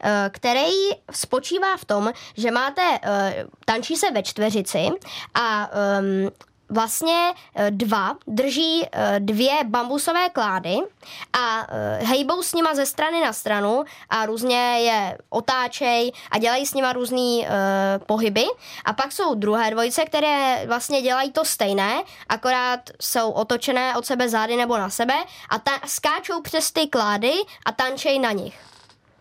eh, 0.00 0.30
který 0.32 0.70
spočívá 1.10 1.76
v 1.76 1.84
tom, 1.84 2.12
že 2.36 2.50
máte, 2.50 2.82
eh, 3.02 3.46
tančí 3.64 3.96
se 3.96 4.10
ve 4.10 4.22
čtveřici 4.22 4.88
a 5.34 5.70
ehm, 5.72 6.30
vlastně 6.70 7.32
eh, 7.54 7.70
dva 7.70 8.16
drží 8.26 8.82
eh, 8.92 9.20
dvě 9.20 9.52
bambusové 9.64 10.28
klády 10.28 10.76
a 11.32 11.66
eh, 11.68 12.04
hejbou 12.04 12.42
s 12.42 12.54
nima 12.54 12.74
ze 12.74 12.86
strany 12.86 13.20
na 13.20 13.32
stranu 13.32 13.84
a 14.10 14.26
různě 14.26 14.78
je 14.80 15.18
otáčej 15.28 16.12
a 16.30 16.38
dělají 16.38 16.66
s 16.66 16.74
nima 16.74 16.92
různé 16.92 17.20
pohyby. 18.06 18.44
A 18.84 18.92
pak 18.92 19.12
jsou 19.12 19.34
druhé 19.34 19.70
dvojice, 19.70 20.04
které 20.04 20.66
vlastně 20.66 21.02
dělají 21.02 21.32
to 21.32 21.44
stejné, 21.44 22.02
akorát 22.28 22.80
jsou 23.00 23.30
otočené 23.30 23.96
od 23.96 24.06
sebe 24.06 24.28
zády 24.28 24.56
nebo 24.56 24.78
na 24.78 24.90
sebe 24.90 25.14
a 25.48 25.58
ta- 25.58 25.80
skáčou 25.86 26.42
přes 26.42 26.70
ty 26.70 26.86
klády 26.86 27.32
a 27.66 27.72
tančej 27.72 28.18
na 28.18 28.32
nich. 28.32 28.60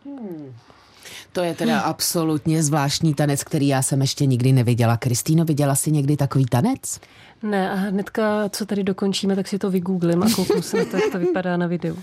Hmm. 0.05 0.55
To 1.31 1.41
je 1.41 1.55
teda 1.55 1.79
absolutně 1.79 2.63
zvláštní 2.63 3.13
tanec, 3.13 3.43
který 3.43 3.67
já 3.67 3.81
jsem 3.81 4.01
ještě 4.01 4.25
nikdy 4.25 4.51
neviděla. 4.51 4.97
Kristýno, 4.97 5.45
viděla 5.45 5.75
jsi 5.75 5.91
někdy 5.91 6.17
takový 6.17 6.45
tanec? 6.45 6.99
Ne, 7.43 7.71
a 7.71 7.75
hnedka, 7.75 8.49
co 8.49 8.65
tady 8.65 8.83
dokončíme, 8.83 9.35
tak 9.35 9.47
si 9.47 9.59
to 9.59 9.71
vygooglím 9.71 10.23
a 10.23 10.27
kouknu 10.35 10.61
se 10.61 10.77
na 10.77 10.85
to, 10.85 10.97
jak 10.97 11.11
to 11.11 11.19
vypadá 11.19 11.57
na 11.57 11.67
videu. 11.67 11.95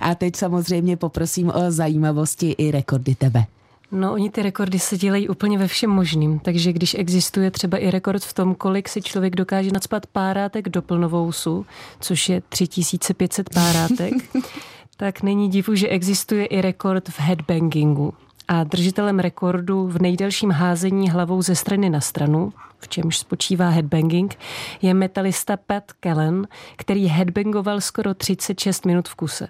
A 0.00 0.14
teď 0.14 0.36
samozřejmě 0.36 0.96
poprosím 0.96 1.48
o 1.50 1.70
zajímavosti 1.70 2.54
i 2.58 2.70
rekordy 2.70 3.14
tebe. 3.14 3.44
No, 3.92 4.12
oni 4.12 4.30
ty 4.30 4.42
rekordy 4.42 4.78
se 4.78 4.96
dělají 4.96 5.28
úplně 5.28 5.58
ve 5.58 5.68
všem 5.68 5.90
možným, 5.90 6.38
takže 6.38 6.72
když 6.72 6.94
existuje 6.98 7.50
třeba 7.50 7.78
i 7.78 7.90
rekord 7.90 8.22
v 8.22 8.32
tom, 8.34 8.54
kolik 8.54 8.88
si 8.88 9.02
člověk 9.02 9.36
dokáže 9.36 9.70
nadspat 9.72 10.06
párátek 10.06 10.68
do 10.68 10.82
plnovousu, 10.82 11.66
což 12.00 12.28
je 12.28 12.42
3500 12.48 13.50
párátek, 13.50 14.14
tak 14.96 15.22
není 15.22 15.48
divu, 15.48 15.74
že 15.74 15.88
existuje 15.88 16.46
i 16.46 16.60
rekord 16.60 17.08
v 17.08 17.20
headbangingu 17.20 18.14
a 18.48 18.64
držitelem 18.64 19.18
rekordu 19.18 19.86
v 19.86 20.02
nejdelším 20.02 20.50
házení 20.50 21.10
hlavou 21.10 21.42
ze 21.42 21.56
strany 21.56 21.90
na 21.90 22.00
stranu, 22.00 22.52
v 22.78 22.88
čemž 22.88 23.18
spočívá 23.18 23.68
headbanging, 23.68 24.38
je 24.82 24.94
metalista 24.94 25.56
Pat 25.56 25.92
Kellen, 25.92 26.48
který 26.76 27.06
headbangoval 27.06 27.80
skoro 27.80 28.14
36 28.14 28.86
minut 28.86 29.08
v 29.08 29.14
kuse. 29.14 29.48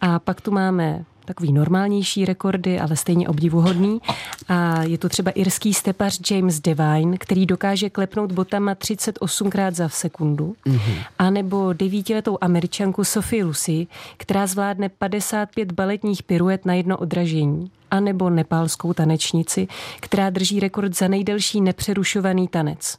A 0.00 0.18
pak 0.18 0.40
tu 0.40 0.50
máme 0.50 1.04
takový 1.30 1.52
normálnější 1.52 2.24
rekordy, 2.24 2.80
ale 2.80 2.96
stejně 2.96 3.28
obdivuhodný. 3.28 4.00
A 4.48 4.82
je 4.82 4.98
to 4.98 5.08
třeba 5.08 5.30
irský 5.30 5.74
stepař 5.74 6.30
James 6.30 6.60
Devine, 6.60 7.18
který 7.18 7.46
dokáže 7.46 7.90
klepnout 7.90 8.32
botama 8.32 8.74
38krát 8.74 9.72
za 9.72 9.88
sekundu. 9.88 10.56
Mm-hmm. 10.66 11.04
A 11.18 11.30
nebo 11.30 11.72
devítiletou 11.72 12.38
američanku 12.40 13.04
Sophie 13.04 13.44
Lucy, 13.44 13.86
která 14.16 14.46
zvládne 14.46 14.88
55 14.88 15.72
baletních 15.72 16.22
piruet 16.22 16.66
na 16.66 16.74
jedno 16.74 16.96
odražení 16.96 17.70
a 17.90 18.00
nebo 18.00 18.30
nepálskou 18.30 18.92
tanečnici, 18.92 19.68
která 20.00 20.30
drží 20.30 20.60
rekord 20.60 20.96
za 20.96 21.08
nejdelší 21.08 21.60
nepřerušovaný 21.60 22.48
tanec. 22.48 22.98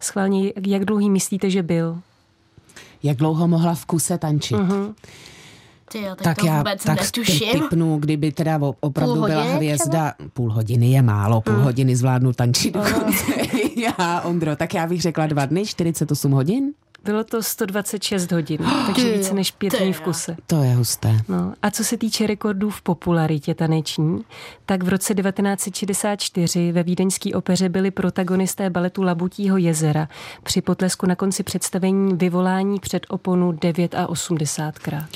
Schválně, 0.00 0.52
jak 0.66 0.84
dlouhý 0.84 1.10
myslíte, 1.10 1.50
že 1.50 1.62
byl? 1.62 2.00
Jak 3.02 3.16
dlouho 3.16 3.48
mohla 3.48 3.74
v 3.74 3.86
kuse 3.86 4.18
tančit? 4.18 4.58
Uh-huh. 4.58 4.94
Ty 5.92 6.02
jo, 6.02 6.14
tak, 6.16 6.24
tak 6.24 6.38
to 6.38 6.46
já 6.46 6.58
vůbec 6.58 6.84
tak 6.84 7.00
netuším. 7.00 7.60
typnu, 7.60 7.98
kdyby 7.98 8.32
teda 8.32 8.60
opravdu 8.80 9.14
půl 9.14 9.26
byla 9.26 9.42
hvězda, 9.42 10.12
třeba? 10.16 10.30
půl 10.32 10.52
hodiny 10.52 10.90
je 10.90 11.02
málo, 11.02 11.40
půl 11.40 11.54
hmm. 11.54 11.62
hodiny 11.62 11.96
zvládnu 11.96 12.32
tančit 12.32 12.74
dokonce. 12.74 13.24
já, 13.76 14.20
Ondro, 14.20 14.56
tak 14.56 14.74
já 14.74 14.86
bych 14.86 15.02
řekla 15.02 15.26
dva 15.26 15.46
dny, 15.46 15.66
48 15.66 16.32
hodin. 16.32 16.72
Bylo 17.04 17.24
to 17.24 17.42
126 17.42 18.32
hodin, 18.32 18.58
takže 18.86 19.12
více 19.12 19.34
než 19.34 19.50
pět 19.50 19.80
dní 19.80 19.92
v 19.92 20.00
kuse. 20.00 20.36
To 20.46 20.62
je 20.62 20.74
husté. 20.74 21.20
No, 21.28 21.54
a 21.62 21.70
co 21.70 21.84
se 21.84 21.96
týče 21.96 22.26
rekordů 22.26 22.70
v 22.70 22.82
popularitě 22.82 23.54
taneční, 23.54 24.24
tak 24.66 24.82
v 24.82 24.88
roce 24.88 25.14
1964 25.14 26.72
ve 26.72 26.82
Vídeňské 26.82 27.34
opeře 27.34 27.68
byli 27.68 27.90
protagonisté 27.90 28.70
baletu 28.70 29.02
Labutího 29.02 29.56
jezera 29.56 30.08
při 30.42 30.60
potlesku 30.60 31.06
na 31.06 31.14
konci 31.14 31.42
představení 31.42 32.14
vyvolání 32.16 32.80
před 32.80 33.06
oponu 33.08 33.52
9 33.52 33.94
a 33.94 34.06
80 34.06 34.78
krát. 34.78 35.08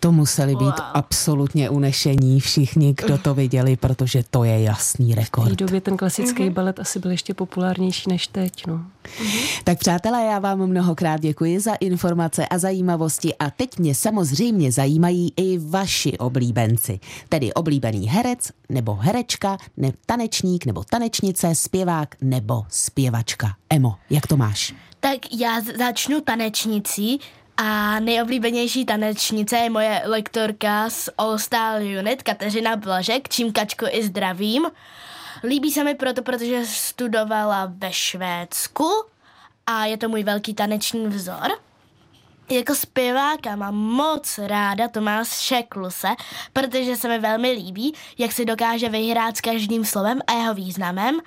To 0.00 0.12
museli 0.12 0.56
být 0.56 0.64
wow. 0.64 0.74
absolutně 0.94 1.70
unešení 1.70 2.40
všichni, 2.40 2.94
kdo 3.04 3.18
to 3.18 3.34
viděli, 3.34 3.76
protože 3.76 4.24
to 4.30 4.44
je 4.44 4.62
jasný 4.62 5.14
rekord. 5.14 5.46
V 5.46 5.50
té 5.50 5.64
době 5.64 5.80
ten 5.80 5.96
klasický 5.96 6.42
mm-hmm. 6.42 6.52
balet 6.52 6.80
asi 6.80 6.98
byl 6.98 7.10
ještě 7.10 7.34
populárnější 7.34 8.10
než 8.10 8.26
teď. 8.26 8.66
No. 8.66 8.74
Mm-hmm. 8.74 9.62
Tak 9.64 9.78
přátelé, 9.78 10.24
já 10.24 10.38
vám 10.38 10.66
mnohokrát 10.66 11.20
děkuji 11.20 11.60
za 11.60 11.74
informace 11.74 12.46
a 12.46 12.58
zajímavosti 12.58 13.34
a 13.36 13.50
teď 13.50 13.78
mě 13.78 13.94
samozřejmě 13.94 14.72
zajímají 14.72 15.32
i 15.36 15.58
vaši 15.58 16.18
oblíbenci, 16.18 17.00
tedy 17.28 17.54
oblíbený 17.54 18.08
herec 18.08 18.50
nebo 18.68 18.94
herečka, 18.94 19.56
ne 19.76 19.92
tanečník 20.06 20.66
nebo 20.66 20.84
tanečnice, 20.90 21.54
zpěvák 21.54 22.14
nebo 22.20 22.64
zpěvačka. 22.68 23.56
Emo, 23.70 23.94
jak 24.10 24.26
to 24.26 24.36
máš? 24.36 24.74
Tak 25.00 25.18
já 25.40 25.60
začnu 25.78 26.20
tanečnicí, 26.20 27.20
a 27.60 28.00
nejoblíbenější 28.00 28.84
tanečnice 28.84 29.56
je 29.56 29.70
moje 29.70 30.02
lektorka 30.04 30.90
z 30.90 31.08
All 31.18 31.38
Star 31.38 31.82
Unit, 31.82 32.22
Kateřina 32.22 32.76
Blažek, 32.76 33.28
čím 33.28 33.52
Kačko 33.52 33.86
i 33.90 34.02
zdravím. 34.02 34.66
Líbí 35.44 35.70
se 35.70 35.84
mi 35.84 35.94
proto, 35.94 36.22
protože 36.22 36.66
studovala 36.66 37.72
ve 37.76 37.92
Švédsku 37.92 38.90
a 39.66 39.84
je 39.84 39.96
to 39.96 40.08
můj 40.08 40.22
velký 40.22 40.54
taneční 40.54 41.06
vzor. 41.06 41.48
Jako 42.50 42.74
zpěváka 42.74 43.56
mám 43.56 43.74
moc 43.74 44.38
ráda 44.38 44.88
Tomáše 44.88 45.62
Kluse, 45.62 46.08
protože 46.52 46.96
se 46.96 47.08
mi 47.08 47.18
velmi 47.18 47.50
líbí, 47.50 47.94
jak 48.18 48.32
si 48.32 48.44
dokáže 48.44 48.88
vyhrát 48.88 49.36
s 49.36 49.40
každým 49.40 49.84
slovem 49.84 50.20
a 50.26 50.32
jeho 50.32 50.54
významem. 50.54 51.20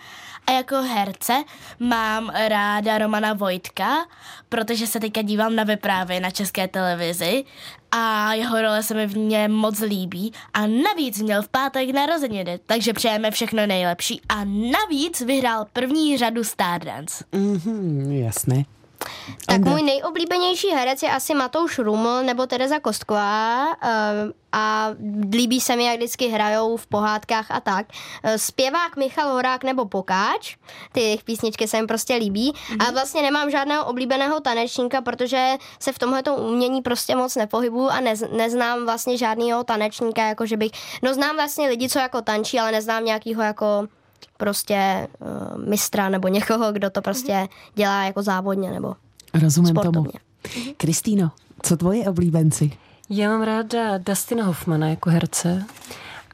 A 0.48 0.52
jako 0.52 0.76
herce 0.76 1.44
mám 1.80 2.30
ráda 2.48 2.98
Romana 2.98 3.34
Vojtka, 3.34 4.06
protože 4.50 4.88
se 4.88 5.00
teďka 5.00 5.22
dívám 5.22 5.56
na 5.56 5.64
vyprávy 5.64 6.20
na 6.20 6.32
české 6.32 6.68
televizi 6.68 7.44
a 7.92 8.34
jeho 8.34 8.62
role 8.62 8.84
se 8.84 8.94
mi 8.94 9.08
v 9.08 9.18
něm 9.18 9.52
moc 9.52 9.80
líbí 9.80 10.34
a 10.54 10.68
navíc 10.68 11.22
měl 11.22 11.42
v 11.42 11.48
pátek 11.50 11.90
narozeniny, 11.90 12.60
takže 12.66 12.94
přejeme 12.94 13.32
všechno 13.32 13.68
nejlepší 13.68 14.22
a 14.30 14.36
navíc 14.46 15.22
vyhrál 15.22 15.66
první 15.74 16.18
řadu 16.18 16.44
Stardance. 16.44 17.24
Mhm, 17.32 18.12
jasné. 18.12 18.64
Tak 19.46 19.62
můj 19.62 19.82
nejoblíbenější 19.84 20.68
herec 20.68 21.04
je 21.04 21.10
asi 21.10 21.34
Matouš 21.34 21.80
Ruml 21.80 22.24
nebo 22.24 22.46
Tereza 22.46 22.80
Kostková 22.80 23.68
eh, 23.72 23.88
a 24.52 24.90
líbí 25.32 25.62
se 25.62 25.76
mi, 25.76 25.86
jak 25.86 25.98
vždycky 25.98 26.28
hrajou 26.28 26.78
v 26.78 26.88
pohádkách 26.88 27.52
a 27.52 27.60
tak. 27.60 27.86
Eh, 28.24 28.38
Zpěvák 28.38 28.98
Michal 28.98 29.32
Horák 29.32 29.64
nebo 29.64 29.86
Pokáč, 29.86 30.56
ty 30.92 31.00
jejich 31.00 31.24
písničky 31.24 31.68
se 31.68 31.82
mi 31.82 31.88
prostě 31.88 32.16
líbí. 32.16 32.54
A 32.80 32.92
vlastně 32.92 33.22
nemám 33.22 33.52
žádného 33.52 33.86
oblíbeného 33.86 34.40
tanečníka, 34.40 35.02
protože 35.02 35.58
se 35.80 35.92
v 35.92 36.00
tomhle 36.00 36.22
umění 36.38 36.82
prostě 36.82 37.16
moc 37.16 37.36
nepohybuju 37.36 37.90
a 37.90 38.00
nez, 38.00 38.24
neznám 38.32 38.86
vlastně 38.86 39.18
žádného 39.18 39.64
tanečníka, 39.64 40.24
jako 40.24 40.46
že 40.46 40.58
bych, 40.58 40.72
no 41.02 41.14
znám 41.14 41.36
vlastně 41.36 41.70
lidi, 41.70 41.90
co 41.90 42.00
jako 42.00 42.22
tančí, 42.22 42.60
ale 42.60 42.72
neznám 42.72 43.06
nějakýho 43.06 43.44
jako 43.44 43.88
prostě 44.38 45.08
uh, 45.20 45.68
mistra 45.70 46.10
nebo 46.10 46.28
někoho, 46.28 46.72
kdo 46.72 46.90
to 46.90 47.02
prostě 47.02 47.48
dělá 47.76 48.04
jako 48.04 48.24
závodně 48.24 48.72
nebo 48.72 48.96
Rozumím 49.42 49.76
tomu. 49.76 49.84
sportovně. 49.84 50.20
Kristýno, 50.78 51.32
co 51.62 51.78
tvoje 51.78 52.10
oblíbenci? 52.10 52.72
Já 53.10 53.30
mám 53.30 53.42
ráda 53.42 53.98
Dustina 53.98 54.46
Hoffmana 54.46 54.88
jako 54.90 55.10
herce 55.10 55.66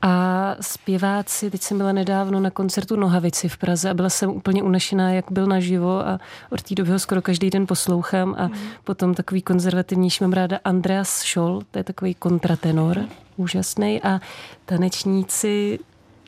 a 0.01 0.55
zpěváci, 0.61 1.51
teď 1.51 1.61
jsem 1.61 1.77
byla 1.77 1.91
nedávno 1.91 2.39
na 2.39 2.49
koncertu 2.49 2.95
Nohavici 2.95 3.49
v 3.49 3.57
Praze 3.57 3.89
a 3.89 3.93
byla 3.93 4.09
jsem 4.09 4.29
úplně 4.29 4.63
unešená, 4.63 5.11
jak 5.11 5.25
byl 5.31 5.45
naživo 5.45 6.07
a 6.07 6.19
od 6.49 6.61
té 6.61 6.75
doby 6.75 6.91
ho 6.91 6.99
skoro 6.99 7.21
každý 7.21 7.49
den 7.49 7.67
poslouchám 7.67 8.35
a 8.37 8.49
potom 8.83 9.13
takový 9.13 9.41
konzervativnější 9.41 10.23
mám 10.23 10.33
ráda 10.33 10.59
Andreas 10.63 11.09
Scholl, 11.09 11.61
to 11.71 11.79
je 11.79 11.83
takový 11.83 12.15
kontratenor, 12.15 13.05
úžasný 13.37 14.01
a 14.01 14.19
tanečníci 14.65 15.79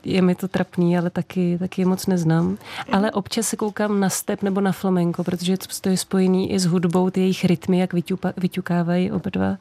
je 0.04 0.22
mi 0.22 0.34
to 0.34 0.48
trapný, 0.48 0.98
ale 0.98 1.10
taky, 1.10 1.58
taky 1.58 1.82
je 1.82 1.86
moc 1.86 2.06
neznám. 2.06 2.58
Ale 2.92 3.10
občas 3.10 3.48
se 3.48 3.56
koukám 3.56 4.00
na 4.00 4.08
step 4.08 4.42
nebo 4.42 4.60
na 4.60 4.72
flamenko, 4.72 5.24
protože 5.24 5.56
to 5.80 5.88
je 5.88 5.96
spojený 5.96 6.52
i 6.52 6.58
s 6.58 6.66
hudbou, 6.66 7.10
ty 7.10 7.20
jejich 7.20 7.44
rytmy, 7.44 7.78
jak 7.78 7.92
vyťupa, 7.92 8.32
vyťukávají 8.36 9.12
oba 9.12 9.30
dva 9.30 9.56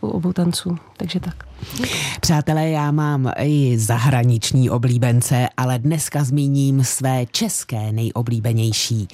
u 0.00 0.08
obou 0.08 0.32
tanců. 0.32 0.76
Takže 0.96 1.20
tak. 1.20 1.44
Přátelé, 2.20 2.70
já 2.70 2.90
mám 2.90 3.32
i 3.36 3.78
zahraniční 3.78 4.70
oblíbence, 4.70 5.48
ale 5.56 5.78
dneska 5.78 6.24
zmíním 6.24 6.84
své 6.84 7.26
české 7.26 7.92
nejoblíbenější. 7.92 9.08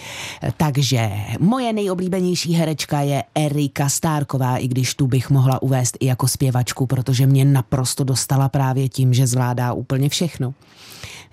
Takže 0.57 1.11
moje 1.41 1.73
nejoblíbenější 1.73 2.55
herečka 2.55 3.01
je 3.01 3.25
Erika 3.35 3.89
Stárková, 3.89 4.57
i 4.57 4.69
když 4.69 4.95
tu 4.95 5.07
bych 5.07 5.31
mohla 5.31 5.63
uvést 5.63 5.97
i 6.01 6.07
jako 6.07 6.29
zpěvačku, 6.29 6.87
protože 6.87 7.27
mě 7.27 7.45
naprosto 7.45 8.05
dostala 8.05 8.49
právě 8.49 8.89
tím, 8.89 9.15
že 9.15 9.27
zvládá 9.27 9.73
úplně 9.73 10.09
všechno. 10.09 10.55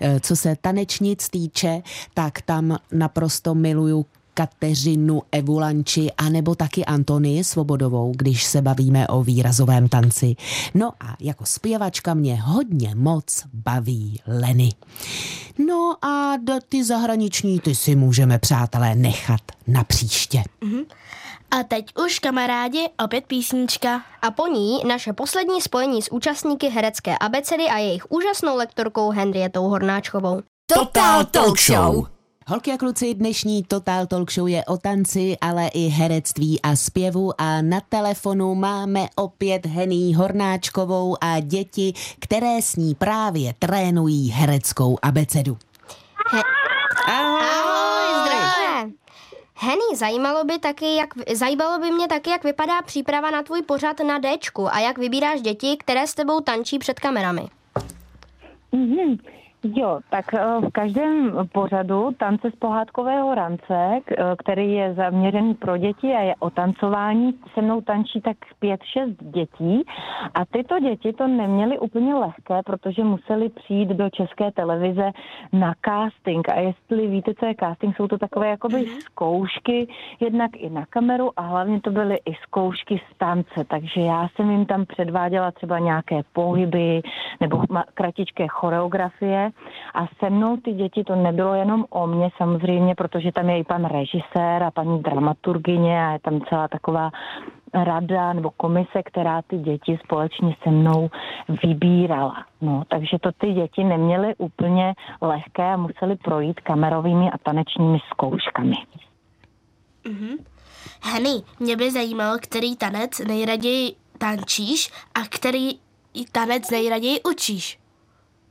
Eh, 0.00 0.20
Co 0.20 0.36
se 0.36 0.56
tanečnic 0.60 1.28
týče, 1.28 1.82
tak 2.14 2.42
tam 2.42 2.78
naprosto 2.92 3.54
miluju 3.54 4.06
Kateřinu 4.34 5.22
Evulanči 5.32 6.12
a 6.12 6.28
nebo 6.28 6.54
taky 6.54 6.84
Antonii 6.84 7.44
Svobodovou, 7.44 8.12
když 8.16 8.44
se 8.44 8.62
bavíme 8.62 9.08
o 9.08 9.22
výrazovém 9.22 9.88
tanci. 9.88 10.36
No 10.74 10.92
a 11.00 11.16
jako 11.20 11.46
zpěvačka 11.46 12.14
mě 12.14 12.40
hodně 12.42 12.94
moc 12.94 13.42
baví 13.52 14.20
Leny. 14.26 14.70
No 15.66 16.04
a 16.04 16.36
do 16.36 16.54
ty 16.68 16.84
zahraniční 16.84 17.60
ty 17.60 17.74
si 17.74 17.94
můžeme, 17.94 18.38
přátelé, 18.38 18.94
nechat 18.94 19.40
na 19.66 19.84
příště. 19.84 20.42
A 21.50 21.62
teď 21.62 21.86
už, 22.04 22.18
kamarádi, 22.18 22.88
opět 23.04 23.26
písnička. 23.26 24.02
A 24.22 24.30
po 24.30 24.46
ní 24.46 24.78
naše 24.88 25.12
poslední 25.12 25.60
spojení 25.60 26.02
s 26.02 26.12
účastníky 26.12 26.68
herecké 26.68 27.18
abecedy 27.18 27.64
a 27.64 27.78
jejich 27.78 28.12
úžasnou 28.12 28.56
lektorkou 28.56 29.10
Henrietou 29.10 29.68
Hornáčkovou. 29.68 30.42
Total 30.66 31.24
Talk 31.24 31.60
Show. 31.60 32.13
Holky 32.46 32.72
a 32.72 32.76
kluci, 32.76 33.14
dnešní 33.14 33.62
Total 33.62 34.06
Talk 34.06 34.32
Show 34.32 34.48
je 34.48 34.64
o 34.64 34.76
tanci, 34.76 35.36
ale 35.40 35.68
i 35.68 35.80
herectví 35.80 36.62
a 36.62 36.76
zpěvu 36.76 37.32
a 37.38 37.62
na 37.62 37.80
telefonu 37.80 38.54
máme 38.54 39.06
opět 39.16 39.66
Hený 39.66 40.14
Hornáčkovou 40.14 41.16
a 41.20 41.40
děti, 41.40 41.92
které 42.20 42.62
s 42.62 42.76
ní 42.76 42.94
právě 42.94 43.54
trénují 43.58 44.30
hereckou 44.30 44.98
abecedu. 45.02 45.58
Ahoj, 47.06 48.26
zdravé! 48.26 48.90
Henny, 49.54 49.96
zajímalo 49.96 50.44
by, 50.44 50.58
taky, 50.58 50.94
jak, 50.94 51.08
zajímalo 51.34 51.78
by 51.78 51.90
mě 51.90 52.08
taky, 52.08 52.30
jak 52.30 52.44
vypadá 52.44 52.82
příprava 52.82 53.30
na 53.30 53.42
tvůj 53.42 53.62
pořad 53.62 54.00
na 54.00 54.20
Dčku 54.20 54.74
a 54.74 54.78
jak 54.78 54.98
vybíráš 54.98 55.40
děti, 55.40 55.76
které 55.76 56.06
s 56.06 56.14
tebou 56.14 56.40
tančí 56.40 56.78
před 56.78 57.00
kamerami. 57.00 57.42
Mhm. 58.72 59.16
Jo, 59.64 60.00
tak 60.10 60.34
eh, 60.34 60.60
v 60.60 60.70
každém 60.72 61.32
pořadu 61.52 62.10
tance 62.18 62.50
z 62.50 62.56
pohádkového 62.56 63.34
rance, 63.34 63.64
eh, 63.70 64.00
který 64.38 64.72
je 64.72 64.94
zaměřený 64.94 65.54
pro 65.54 65.76
děti 65.76 66.12
a 66.12 66.20
je 66.20 66.34
o 66.38 66.50
tancování, 66.50 67.34
se 67.54 67.62
mnou 67.62 67.80
tančí 67.80 68.20
tak 68.20 68.36
pět, 68.58 68.80
šest 68.82 69.16
dětí. 69.20 69.84
A 70.34 70.44
tyto 70.44 70.80
děti 70.80 71.12
to 71.12 71.28
neměly 71.28 71.78
úplně 71.78 72.14
lehké, 72.14 72.62
protože 72.66 73.04
museli 73.04 73.48
přijít 73.48 73.88
do 73.88 74.10
české 74.10 74.50
televize 74.50 75.10
na 75.52 75.74
casting. 75.84 76.48
A 76.48 76.60
jestli 76.60 77.06
víte, 77.06 77.34
co 77.34 77.46
je 77.46 77.54
casting, 77.60 77.96
jsou 77.96 78.08
to 78.08 78.18
takové 78.18 78.48
jakoby 78.48 78.86
zkoušky, 79.00 79.88
jednak 80.20 80.50
i 80.56 80.70
na 80.70 80.86
kameru 80.86 81.30
a 81.36 81.42
hlavně 81.42 81.80
to 81.80 81.90
byly 81.90 82.16
i 82.16 82.34
zkoušky 82.42 83.00
z 83.12 83.18
tance, 83.18 83.64
takže 83.68 84.00
já 84.00 84.28
jsem 84.28 84.50
jim 84.50 84.66
tam 84.66 84.86
předváděla 84.86 85.50
třeba 85.50 85.78
nějaké 85.78 86.20
pohyby 86.32 87.02
nebo 87.44 87.62
kratičké 87.94 88.48
choreografie 88.48 89.50
a 89.94 90.06
se 90.18 90.30
mnou 90.30 90.56
ty 90.56 90.72
děti 90.72 91.04
to 91.04 91.16
nebylo 91.16 91.54
jenom 91.54 91.84
o 91.90 92.06
mě 92.06 92.30
samozřejmě, 92.36 92.94
protože 92.94 93.32
tam 93.32 93.50
je 93.50 93.58
i 93.58 93.64
pan 93.64 93.84
režisér 93.84 94.62
a 94.62 94.70
paní 94.70 95.02
dramaturgině 95.02 96.06
a 96.06 96.12
je 96.12 96.18
tam 96.18 96.40
celá 96.48 96.68
taková 96.68 97.10
rada 97.74 98.32
nebo 98.32 98.50
komise, 98.50 99.02
která 99.04 99.42
ty 99.42 99.58
děti 99.58 99.98
společně 100.04 100.56
se 100.62 100.70
mnou 100.70 101.10
vybírala. 101.62 102.44
No, 102.60 102.82
takže 102.88 103.18
to 103.20 103.32
ty 103.32 103.52
děti 103.52 103.84
neměly 103.84 104.34
úplně 104.38 104.94
lehké 105.20 105.72
a 105.72 105.76
museli 105.76 106.16
projít 106.16 106.60
kamerovými 106.60 107.30
a 107.30 107.38
tanečními 107.38 107.98
zkouškami. 108.10 108.76
Henny, 111.02 111.42
mě 111.60 111.76
by 111.76 111.90
zajímalo, 111.90 112.38
který 112.40 112.76
tanec 112.76 113.18
nejraději 113.18 113.92
tančíš 114.18 114.90
a 115.14 115.20
který 115.30 115.83
tanec 116.30 116.70
nejraději 116.70 117.22
učíš. 117.22 117.78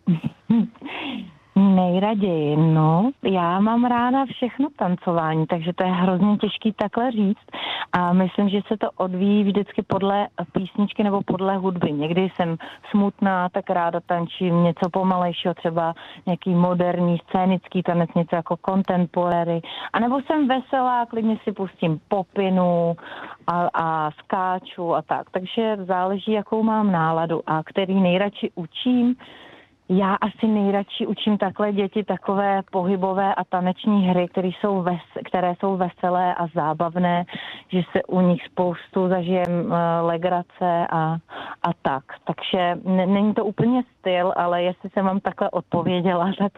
Nejraději, 1.83 2.57
no, 2.57 3.11
já 3.23 3.59
mám 3.59 3.85
ráda 3.85 4.25
všechno 4.25 4.67
tancování, 4.75 5.47
takže 5.47 5.73
to 5.73 5.83
je 5.83 5.91
hrozně 5.91 6.37
těžký 6.37 6.73
takhle 6.73 7.11
říct 7.11 7.45
a 7.93 8.13
myslím, 8.13 8.49
že 8.49 8.59
se 8.67 8.77
to 8.77 8.87
odvíjí 8.97 9.43
vždycky 9.43 9.81
podle 9.81 10.27
písničky 10.51 11.03
nebo 11.03 11.21
podle 11.25 11.57
hudby. 11.57 11.91
Někdy 11.91 12.29
jsem 12.35 12.57
smutná, 12.91 13.49
tak 13.49 13.69
ráda 13.69 13.99
tančím 14.05 14.63
něco 14.63 14.89
pomalejšího, 14.89 15.53
třeba 15.53 15.93
nějaký 16.25 16.55
moderní 16.55 17.17
scénický 17.17 17.83
tanec, 17.83 18.09
něco 18.15 18.35
jako 18.35 18.55
contemporary, 18.69 19.61
anebo 19.93 20.21
jsem 20.21 20.47
veselá, 20.47 21.05
klidně 21.05 21.37
si 21.43 21.51
pustím 21.51 21.99
popinu 22.07 22.95
a, 23.47 23.69
a 23.73 24.11
skáču 24.11 24.95
a 24.95 25.01
tak. 25.01 25.29
Takže 25.29 25.77
záleží, 25.79 26.31
jakou 26.31 26.63
mám 26.63 26.91
náladu 26.91 27.41
a 27.47 27.63
který 27.63 28.01
nejradši 28.01 28.51
učím, 28.55 29.15
já 29.97 30.15
asi 30.15 30.47
nejradši 30.47 31.07
učím 31.07 31.37
takhle 31.37 31.73
děti 31.73 32.03
takové 32.03 32.61
pohybové 32.71 33.35
a 33.35 33.43
taneční 33.43 34.07
hry, 34.07 34.27
které 34.27 34.47
jsou, 34.47 34.81
ves, 34.81 35.01
které 35.25 35.55
jsou 35.59 35.77
veselé 35.77 36.35
a 36.35 36.47
zábavné, 36.55 37.25
že 37.71 37.81
se 37.91 38.03
u 38.03 38.21
nich 38.21 38.41
spoustu 38.45 39.07
zažijem 39.07 39.65
uh, 39.65 39.73
legrace 40.01 40.87
a, 40.91 41.17
a 41.63 41.73
tak. 41.81 42.03
Takže 42.23 42.75
není 42.85 43.33
to 43.33 43.45
úplně 43.45 43.83
styl, 43.99 44.33
ale 44.35 44.63
jestli 44.63 44.89
jsem 44.89 45.05
vám 45.05 45.19
takhle 45.19 45.49
odpověděla, 45.49 46.31
tak 46.39 46.51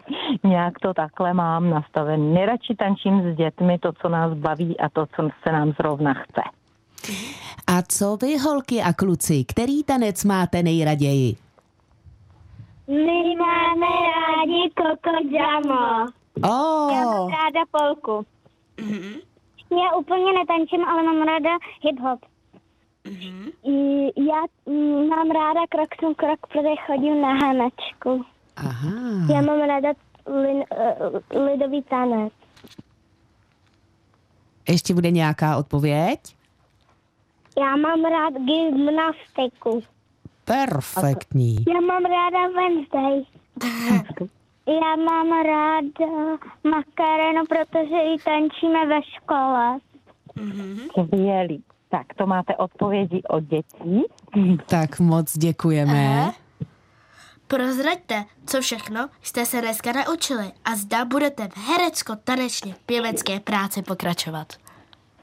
nějak 0.44 0.78
to 0.78 0.94
takhle 0.94 1.34
mám 1.34 1.70
nastavené. 1.70 2.34
Nejradši 2.34 2.74
tančím 2.74 3.32
s 3.32 3.36
dětmi 3.36 3.78
to, 3.78 3.92
co 3.92 4.08
nás 4.08 4.34
baví 4.34 4.80
a 4.80 4.88
to, 4.88 5.06
co 5.06 5.28
se 5.46 5.52
nám 5.52 5.72
zrovna 5.72 6.14
chce. 6.14 6.42
A 7.66 7.82
co 7.82 8.16
vy, 8.16 8.38
holky 8.38 8.82
a 8.82 8.92
kluci, 8.92 9.44
který 9.44 9.84
tanec 9.84 10.24
máte 10.24 10.62
nejraději? 10.62 11.45
My 12.88 13.34
máme 13.38 13.86
rádi 14.16 14.70
Coco 14.78 15.10
Jamo. 15.30 16.06
Já 16.92 17.04
mám 17.04 17.20
Oh, 17.20 17.30
ráda 17.30 17.60
polku. 17.70 18.26
Já 19.70 19.96
úplně 19.96 20.32
netančím, 20.32 20.84
ale 20.84 21.02
mám 21.02 21.22
ráda 21.26 21.50
hip-hop. 21.82 22.18
I 23.64 24.24
Já 24.28 24.42
mm, 24.66 25.08
mám 25.08 25.30
ráda 25.30 25.60
krok 25.70 25.88
jsem 26.00 26.14
krok, 26.14 26.46
protože 26.46 26.68
chodím 26.86 27.20
na 27.20 27.28
hanačku. 27.32 28.24
aha. 28.56 28.90
Já 29.34 29.40
mám 29.42 29.60
ráda 29.68 29.88
lin, 30.26 30.64
uh, 31.32 31.44
lidový 31.46 31.82
tanec. 31.82 32.32
Ještě 34.68 34.94
bude 34.94 35.10
nějaká 35.10 35.56
odpověď? 35.56 36.20
Já 37.60 37.76
mám 37.76 38.04
rád 38.04 38.34
gymnastiku. 38.34 39.82
Perfektní. 40.46 41.56
Já 41.68 41.80
mám 41.80 42.02
ráda 42.04 42.48
Wednesday. 42.56 43.22
Já 44.66 44.96
mám 44.96 45.28
ráda 45.46 46.38
Makarenu, 46.64 47.44
protože 47.48 47.96
ji 47.96 48.18
tančíme 48.24 48.86
ve 48.86 49.02
škole. 49.02 49.78
Skvělý. 50.90 51.62
Tak 51.88 52.14
to 52.16 52.26
máte 52.26 52.56
odpovědi 52.56 53.22
od 53.28 53.44
dětí. 53.44 54.02
Tak 54.66 55.00
moc 55.00 55.38
děkujeme. 55.38 56.18
Aha. 56.18 56.34
Prozraďte, 57.48 58.24
co 58.46 58.60
všechno 58.60 59.08
jste 59.22 59.46
se 59.46 59.60
dneska 59.60 59.92
naučili 59.92 60.52
a 60.64 60.76
zda 60.76 61.04
budete 61.04 61.48
v 61.48 61.56
herecko-tanečně 61.56 62.74
pěvecké 62.86 63.40
práci 63.40 63.82
pokračovat. 63.82 64.52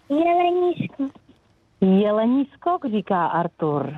Jeleníško. 0.09 1.03
Jelení 1.82 2.45
skok, 2.53 2.86
říká 2.86 3.28
Artur. 3.28 3.93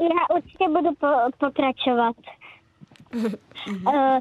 Já 0.00 0.36
určitě 0.36 0.68
budu 0.68 0.90
po, 1.00 1.06
pokračovat. 1.38 2.16
uh, 3.86 4.18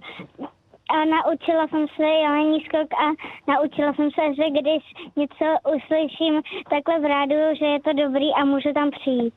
a 0.89 1.05
naučila 1.05 1.67
jsem 1.67 1.85
se 1.95 2.03
jelení 2.03 2.61
skok 2.61 2.93
a 2.93 3.05
naučila 3.51 3.93
jsem 3.93 4.11
se, 4.11 4.35
že 4.35 4.49
když 4.49 4.83
něco 5.15 5.45
uslyším 5.75 6.41
takhle 6.69 6.99
v 6.99 7.05
rádiu, 7.05 7.55
že 7.59 7.65
je 7.65 7.79
to 7.81 7.93
dobrý 7.93 8.33
a 8.33 8.45
můžu 8.45 8.73
tam 8.73 8.91
přijít. 8.91 9.33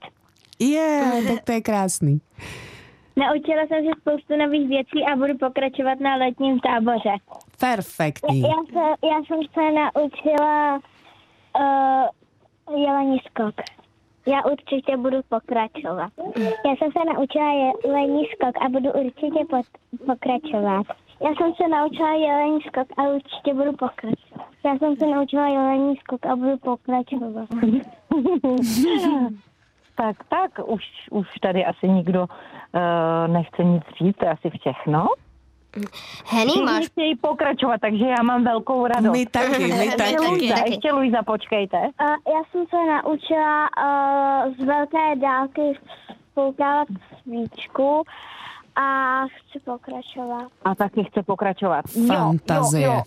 Je, 0.58 1.22
tak 1.28 1.44
to 1.44 1.52
je 1.52 1.60
krásný. 1.60 2.20
Naučila 3.16 3.66
jsem 3.66 3.84
se 3.84 4.00
spoustu 4.00 4.36
nových 4.36 4.68
věcí 4.68 5.04
a 5.12 5.16
budu 5.16 5.38
pokračovat 5.38 6.00
na 6.00 6.16
letním 6.16 6.60
táboře. 6.60 7.14
Perfektní. 7.60 8.40
Já, 8.40 8.48
se, 8.72 9.06
já 9.06 9.16
jsem 9.26 9.40
se 9.54 9.72
naučila 9.72 10.80
uh, 11.58 12.78
jelení 12.80 13.18
skok. 13.18 13.54
Já 14.26 14.44
určitě 14.44 14.96
budu 14.96 15.16
pokračovat. 15.28 16.12
Já 16.66 16.76
jsem 16.76 16.92
se 16.92 17.14
naučila 17.14 17.52
jelení 17.84 18.24
skok 18.26 18.64
a 18.64 18.68
budu 18.68 18.92
určitě 18.92 19.44
pot, 19.50 19.66
pokračovat. 20.06 20.86
Já 21.22 21.28
jsem 21.28 21.54
se 21.54 21.68
naučila 21.68 22.14
jelení 22.14 22.60
skok 22.60 22.86
a 22.96 23.02
určitě 23.02 23.54
budu 23.54 23.72
pokračovat. 23.72 24.48
Já 24.64 24.78
jsem 24.78 24.96
se 24.96 25.06
naučila 25.06 25.48
jelení 25.48 25.96
skok 25.96 26.26
a 26.26 26.36
budu 26.36 26.58
pokračovat. 26.58 27.48
Tak, 29.94 30.16
tak, 30.28 30.50
už, 30.66 30.84
už 31.10 31.28
tady 31.40 31.64
asi 31.64 31.88
nikdo 31.88 32.20
uh, 32.20 33.32
nechce 33.32 33.64
nic 33.64 33.82
říct, 33.98 34.16
to 34.16 34.24
je 34.24 34.30
asi 34.30 34.50
všechno. 34.50 35.06
Henny, 36.26 36.50
Všichni 36.50 36.62
máš 36.62 36.86
chtějí 36.86 37.16
pokračovat, 37.16 37.80
takže 37.80 38.04
já 38.04 38.22
mám 38.22 38.44
velkou 38.44 38.86
radost. 38.86 39.12
My 39.12 39.26
taky, 39.26 39.58
my 39.58 39.68
Ještě 39.84 39.96
taky. 39.96 40.16
Luisa, 40.16 40.54
taky. 40.54 40.70
ještě 40.70 40.92
Luisa, 40.92 41.22
počkejte. 41.22 41.76
Uh, 41.78 42.08
já 42.08 42.42
jsem 42.50 42.64
se 42.70 42.76
naučila 42.76 43.68
uh, 44.46 44.54
z 44.54 44.64
velké 44.64 45.16
dálky 45.16 45.78
spoukávat 46.30 46.88
svíčku 47.22 48.02
a 48.76 49.20
chci 49.26 49.60
pokračovat. 49.64 50.48
A 50.64 50.74
taky 50.74 51.04
chce 51.04 51.22
pokračovat. 51.22 51.84
Fantazie. 52.06 52.86
Jo, 52.86 52.92
jo, 52.92 53.02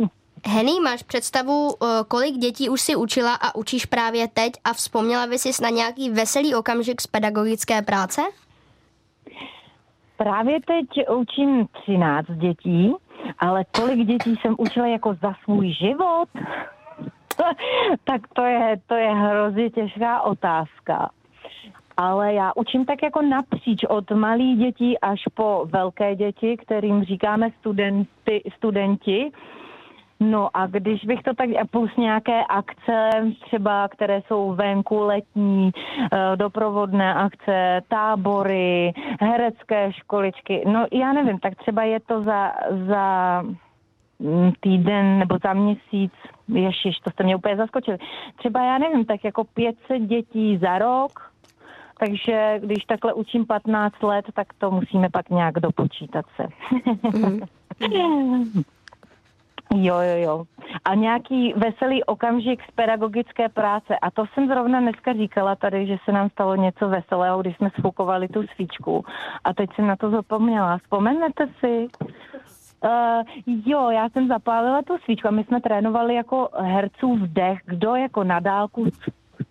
jo. 0.00 0.06
Henny, 0.46 0.72
máš 0.84 1.02
představu, 1.02 1.74
eh, 1.82 1.86
kolik 2.08 2.34
dětí 2.34 2.68
už 2.68 2.80
si 2.80 2.96
učila 2.96 3.34
a 3.34 3.54
učíš 3.54 3.86
právě 3.86 4.28
teď 4.28 4.52
a 4.64 4.72
vzpomněla 4.72 5.26
by 5.26 5.38
si 5.38 5.62
na 5.62 5.68
nějaký 5.68 6.10
veselý 6.10 6.54
okamžik 6.54 7.00
z 7.00 7.06
pedagogické 7.06 7.82
práce? 7.82 8.22
Právě 10.16 10.58
teď 10.60 11.08
učím 11.08 11.66
13 11.72 12.26
dětí, 12.30 12.94
ale 13.38 13.64
kolik 13.64 14.06
dětí 14.06 14.36
jsem 14.36 14.54
učila 14.58 14.86
jako 14.86 15.14
za 15.14 15.34
svůj 15.44 15.72
život? 15.72 16.28
tak 18.04 18.20
to 18.32 18.42
je, 18.42 18.76
to 18.86 18.94
je 18.94 19.14
hrozně 19.14 19.70
těžká 19.70 20.22
otázka. 20.22 21.10
Ale 21.96 22.34
já 22.34 22.52
učím 22.56 22.84
tak 22.84 23.02
jako 23.02 23.22
napříč 23.22 23.84
od 23.88 24.10
malých 24.10 24.58
dětí 24.58 25.00
až 25.00 25.22
po 25.34 25.66
velké 25.72 26.14
děti, 26.14 26.56
kterým 26.56 27.04
říkáme 27.04 27.50
studenty, 27.60 28.42
studenti. 28.56 29.32
No 30.20 30.48
a 30.54 30.66
když 30.66 31.04
bych 31.04 31.22
to 31.22 31.34
tak, 31.34 31.48
plus 31.70 31.96
nějaké 31.96 32.44
akce, 32.44 33.10
třeba 33.40 33.88
které 33.88 34.22
jsou 34.26 34.54
venku 34.54 35.00
letní, 35.00 35.70
eh, 36.12 36.36
doprovodné 36.36 37.14
akce, 37.14 37.80
tábory, 37.88 38.92
herecké 39.20 39.92
školičky, 39.92 40.64
no 40.66 40.86
já 40.92 41.12
nevím, 41.12 41.38
tak 41.38 41.54
třeba 41.54 41.82
je 41.82 42.00
to 42.00 42.22
za, 42.22 42.52
za 42.88 43.42
mm, 44.18 44.52
týden 44.60 45.18
nebo 45.18 45.38
za 45.44 45.52
měsíc, 45.52 46.12
ježiš, 46.48 46.98
to 46.98 47.10
jste 47.10 47.24
mě 47.24 47.36
úplně 47.36 47.56
zaskočili. 47.56 47.98
Třeba 48.36 48.64
já 48.64 48.78
nevím, 48.78 49.04
tak 49.04 49.24
jako 49.24 49.44
500 49.44 50.02
dětí 50.02 50.58
za 50.58 50.78
rok, 50.78 51.32
takže 51.98 52.60
když 52.64 52.84
takhle 52.84 53.12
učím 53.12 53.46
15 53.46 54.02
let, 54.02 54.24
tak 54.34 54.46
to 54.58 54.70
musíme 54.70 55.08
pak 55.10 55.30
nějak 55.30 55.54
dopočítat 55.54 56.24
se. 56.36 56.46
Jo, 59.74 60.00
jo, 60.00 60.16
jo. 60.16 60.44
A 60.84 60.94
nějaký 60.94 61.54
veselý 61.56 62.04
okamžik 62.04 62.62
z 62.62 62.70
pedagogické 62.70 63.48
práce. 63.48 63.98
A 63.98 64.10
to 64.10 64.24
jsem 64.26 64.48
zrovna 64.48 64.80
dneska 64.80 65.12
říkala 65.12 65.56
tady, 65.56 65.86
že 65.86 65.96
se 66.04 66.12
nám 66.12 66.30
stalo 66.30 66.56
něco 66.56 66.88
veselého, 66.88 67.40
když 67.40 67.56
jsme 67.56 67.70
sfukovali 67.78 68.28
tu 68.28 68.42
svíčku. 68.54 69.04
A 69.44 69.54
teď 69.54 69.70
jsem 69.74 69.86
na 69.86 69.96
to 69.96 70.10
zapomněla. 70.10 70.78
Vzpomenete 70.78 71.48
si? 71.60 71.88
Uh, 72.84 73.22
jo, 73.66 73.90
já 73.90 74.08
jsem 74.08 74.28
zapálila 74.28 74.82
tu 74.82 74.98
svíčku 74.98 75.28
a 75.28 75.30
my 75.30 75.44
jsme 75.44 75.60
trénovali 75.60 76.14
jako 76.14 76.48
herců 76.58 77.16
vdech, 77.16 77.58
kdo 77.64 77.94
jako 77.94 78.24
na 78.24 78.40
dálku 78.40 78.84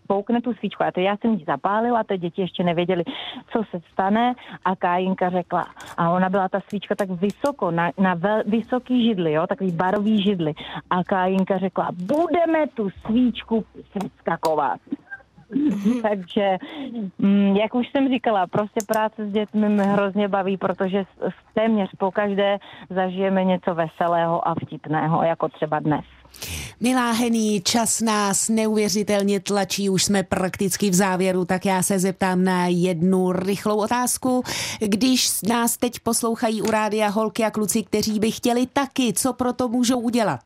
spoukne 0.03 0.41
tu 0.41 0.53
svíčku. 0.53 0.83
A 0.83 0.91
to 0.91 0.99
já 0.99 1.17
jsem 1.17 1.33
ji 1.33 1.45
zapálila, 1.45 2.03
ty 2.03 2.17
děti 2.17 2.41
ještě 2.41 2.63
nevěděli, 2.63 3.03
co 3.51 3.63
se 3.71 3.79
stane 3.93 4.33
a 4.65 4.75
Kájinka 4.75 5.29
řekla, 5.29 5.65
a 5.97 6.09
ona 6.09 6.29
byla 6.29 6.49
ta 6.49 6.59
svíčka 6.69 6.95
tak 6.95 7.09
vysoko, 7.09 7.71
na, 7.71 7.91
na 7.97 8.13
vel, 8.13 8.43
vysoký 8.45 9.05
židli, 9.05 9.33
jo, 9.33 9.47
takový 9.47 9.71
barový 9.71 10.23
židli. 10.23 10.53
A 10.89 11.03
Kájinka 11.03 11.57
řekla, 11.57 11.89
budeme 11.91 12.67
tu 12.67 12.89
svíčku 12.89 13.65
přeskakovat. 13.89 14.79
Takže, 16.01 16.57
mm, 17.17 17.55
jak 17.55 17.75
už 17.75 17.89
jsem 17.89 18.09
říkala, 18.09 18.47
prostě 18.47 18.79
práce 18.88 19.25
s 19.25 19.31
dětmi 19.31 19.69
mě 19.69 19.83
hrozně 19.83 20.27
baví, 20.27 20.57
protože 20.57 21.03
téměř 21.53 21.89
po 21.97 22.11
každé 22.11 22.57
zažijeme 22.89 23.43
něco 23.43 23.75
veselého 23.75 24.47
a 24.47 24.55
vtipného, 24.55 25.23
jako 25.23 25.49
třeba 25.49 25.79
dnes. 25.79 26.05
Milá 26.79 27.11
Henny, 27.11 27.61
čas 27.65 28.01
nás 28.01 28.49
neuvěřitelně 28.49 29.39
tlačí, 29.39 29.89
už 29.89 30.03
jsme 30.03 30.23
prakticky 30.23 30.89
v 30.89 30.93
závěru, 30.93 31.45
tak 31.45 31.65
já 31.65 31.83
se 31.83 31.99
zeptám 31.99 32.43
na 32.43 32.67
jednu 32.67 33.31
rychlou 33.31 33.77
otázku. 33.77 34.43
Když 34.79 35.41
nás 35.41 35.77
teď 35.77 35.99
poslouchají 35.99 36.61
u 36.61 36.71
rádia 36.71 37.07
holky 37.07 37.43
a 37.43 37.51
kluci, 37.51 37.83
kteří 37.83 38.19
by 38.19 38.31
chtěli 38.31 38.67
taky, 38.73 39.13
co 39.13 39.33
pro 39.33 39.53
to 39.53 39.69
můžou 39.69 39.99
udělat? 39.99 40.41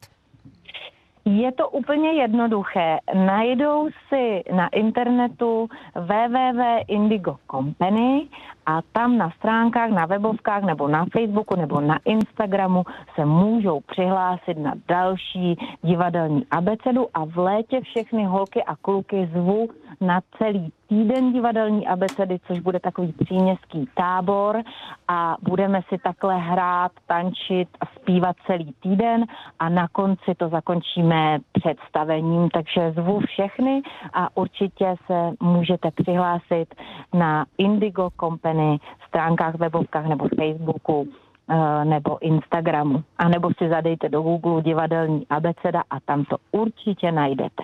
Je 1.37 1.51
to 1.51 1.69
úplně 1.69 2.11
jednoduché. 2.11 2.97
Najdou 3.13 3.89
si 4.09 4.43
na 4.55 4.67
internetu 4.67 5.69
www.indigo 5.95 7.35
Company 7.51 8.27
a 8.65 8.81
tam 8.91 9.17
na 9.17 9.29
stránkách, 9.29 9.89
na 9.89 10.05
webovkách 10.05 10.63
nebo 10.63 10.87
na 10.87 11.05
Facebooku 11.13 11.55
nebo 11.55 11.81
na 11.81 11.99
Instagramu 12.05 12.83
se 13.15 13.25
můžou 13.25 13.79
přihlásit 13.79 14.57
na 14.57 14.73
další 14.87 15.57
divadelní 15.83 16.45
abecedu 16.51 17.07
a 17.13 17.25
v 17.25 17.37
létě 17.37 17.81
všechny 17.81 18.25
holky 18.25 18.63
a 18.63 18.75
kluky 18.75 19.29
zvu 19.33 19.69
na 20.01 20.21
celý 20.37 20.73
týden 20.89 21.33
divadelní 21.33 21.87
abecedy, 21.87 22.39
což 22.47 22.59
bude 22.59 22.79
takový 22.79 23.13
příměstský 23.13 23.89
tábor 23.93 24.61
a 25.07 25.35
budeme 25.41 25.81
si 25.89 25.97
takhle 25.97 26.37
hrát, 26.37 26.91
tančit 27.07 27.69
a 27.81 27.85
zpívat 27.85 28.35
celý 28.47 28.73
týden 28.79 29.25
a 29.59 29.69
na 29.69 29.87
konci 29.87 30.35
to 30.37 30.49
zakončíme 30.49 31.39
představením, 31.51 32.49
takže 32.49 32.91
zvu 32.91 33.19
všechny 33.19 33.81
a 34.13 34.37
určitě 34.37 34.95
se 35.07 35.31
můžete 35.39 35.91
přihlásit 35.91 36.75
na 37.13 37.45
Indigo 37.57 38.09
Company 38.19 38.79
stránkách, 39.07 39.55
webovkách 39.55 40.05
nebo 40.05 40.27
Facebooku 40.27 41.07
eh, 41.49 41.85
nebo 41.85 42.23
Instagramu. 42.23 43.03
A 43.17 43.29
nebo 43.29 43.49
si 43.57 43.69
zadejte 43.69 44.09
do 44.09 44.21
Google 44.21 44.61
divadelní 44.61 45.27
abeceda 45.29 45.83
a 45.89 45.99
tam 45.99 46.25
to 46.25 46.37
určitě 46.51 47.11
najdete. 47.11 47.63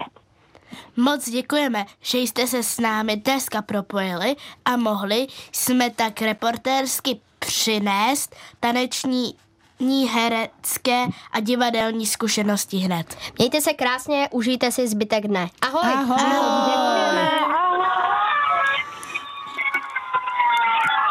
Moc 0.97 1.29
děkujeme, 1.29 1.85
že 2.01 2.17
jste 2.17 2.47
se 2.47 2.63
s 2.63 2.79
námi 2.79 3.15
dneska 3.15 3.61
propojili 3.61 4.35
a 4.65 4.77
mohli 4.77 5.27
jsme 5.51 5.89
tak 5.89 6.21
reportérsky 6.21 7.19
přinést 7.39 8.35
taneční 8.59 9.35
ní 9.79 10.07
herecké 10.09 11.05
a 11.31 11.39
divadelní 11.39 12.05
zkušenosti 12.05 12.77
hned. 12.77 13.17
Mějte 13.37 13.61
se 13.61 13.73
krásně, 13.73 14.29
užijte 14.31 14.71
si 14.71 14.87
zbytek 14.87 15.27
dne. 15.27 15.49
Ahoj! 15.61 15.93
Ahoj! 15.93 17.74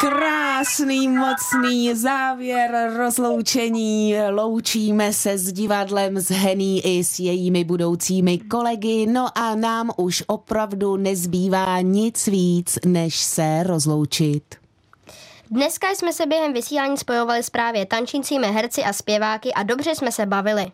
Krásný, 0.00 1.08
mocný 1.08 1.94
závěr 1.94 2.92
rozloučení. 2.96 4.14
Loučíme 4.30 5.12
se 5.12 5.38
s 5.38 5.52
divadlem, 5.52 6.18
s 6.18 6.30
Henny 6.30 6.78
i 6.78 7.04
s 7.04 7.18
jejími 7.18 7.64
budoucími 7.64 8.38
kolegy. 8.38 9.06
No 9.06 9.38
a 9.38 9.54
nám 9.54 9.90
už 9.96 10.24
opravdu 10.26 10.96
nezbývá 10.96 11.80
nic 11.80 12.26
víc, 12.26 12.78
než 12.86 13.16
se 13.16 13.62
rozloučit. 13.62 14.63
Dneska 15.54 15.90
jsme 15.90 16.12
se 16.12 16.26
během 16.26 16.52
vysílání 16.52 16.96
spojovali 16.96 17.42
s 17.42 17.50
právě 17.50 17.86
tančícími 17.86 18.46
herci 18.46 18.84
a 18.84 18.92
zpěváky 18.92 19.54
a 19.54 19.62
dobře 19.62 19.94
jsme 19.94 20.12
se 20.12 20.26
bavili. 20.26 20.72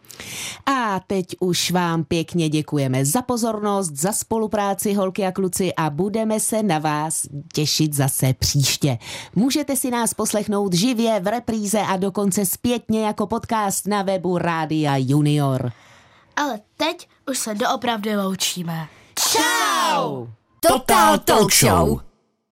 A 0.67 1.01
teď 1.07 1.27
už 1.41 1.71
vám 1.71 2.05
pěkně 2.05 2.49
děkujeme 2.49 3.05
za 3.05 3.23
pozornost, 3.23 3.91
za 3.91 4.13
spolupráci 4.13 4.95
holky 4.95 5.27
a 5.27 5.33
kluci 5.33 5.75
a 5.75 5.91
budeme 5.91 6.41
se 6.41 6.63
na 6.63 6.79
vás 6.79 7.27
těšit 7.53 7.95
zase 7.95 8.35
příště. 8.39 8.99
Můžete 9.35 9.77
si 9.77 9.91
nás 9.91 10.15
poslechnout 10.15 10.73
živě 10.73 11.21
v 11.21 11.27
repríze 11.27 11.81
a 11.81 11.97
dokonce 11.97 12.47
zpětně 12.47 13.07
jako 13.07 13.27
podcast 13.27 13.87
na 13.87 14.03
webu 14.03 14.39
Rádia 14.39 14.97
Junior. 14.97 15.73
Ale 16.37 16.61
teď 16.77 17.09
už 17.31 17.39
se 17.39 17.55
doopravdy 17.55 18.17
loučíme. 18.17 18.89
Ciao! 19.19 20.29
Total 20.61 21.19
Talk 21.19 21.53
Show! 21.53 22.10